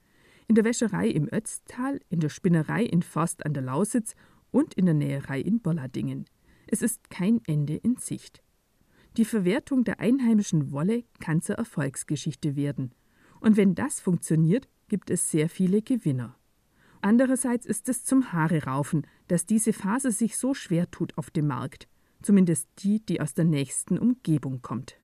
In 0.48 0.54
der 0.54 0.64
Wäscherei 0.64 1.08
im 1.08 1.26
Ötztal, 1.32 1.98
in 2.10 2.20
der 2.20 2.28
Spinnerei 2.28 2.84
in 2.84 3.02
Forst 3.02 3.44
an 3.46 3.54
der 3.54 3.62
Lausitz 3.62 4.14
und 4.50 4.74
in 4.74 4.84
der 4.84 4.94
Näherei 4.94 5.40
in 5.40 5.60
Bollardingen. 5.60 6.26
Es 6.66 6.82
ist 6.82 7.08
kein 7.08 7.40
Ende 7.46 7.76
in 7.76 7.96
Sicht. 7.96 8.42
Die 9.16 9.24
Verwertung 9.24 9.84
der 9.84 10.00
einheimischen 10.00 10.72
Wolle 10.72 11.04
kann 11.20 11.40
zur 11.40 11.56
Erfolgsgeschichte 11.56 12.54
werden. 12.54 12.92
Und 13.44 13.58
wenn 13.58 13.74
das 13.74 14.00
funktioniert, 14.00 14.68
gibt 14.88 15.10
es 15.10 15.30
sehr 15.30 15.50
viele 15.50 15.82
Gewinner. 15.82 16.34
Andererseits 17.02 17.66
ist 17.66 17.90
es 17.90 18.02
zum 18.02 18.32
Haare 18.32 18.64
raufen, 18.64 19.06
dass 19.28 19.44
diese 19.44 19.74
Phase 19.74 20.12
sich 20.12 20.38
so 20.38 20.54
schwer 20.54 20.90
tut 20.90 21.18
auf 21.18 21.30
dem 21.30 21.48
Markt, 21.48 21.86
zumindest 22.22 22.70
die, 22.78 23.04
die 23.04 23.20
aus 23.20 23.34
der 23.34 23.44
nächsten 23.44 23.98
Umgebung 23.98 24.62
kommt. 24.62 24.98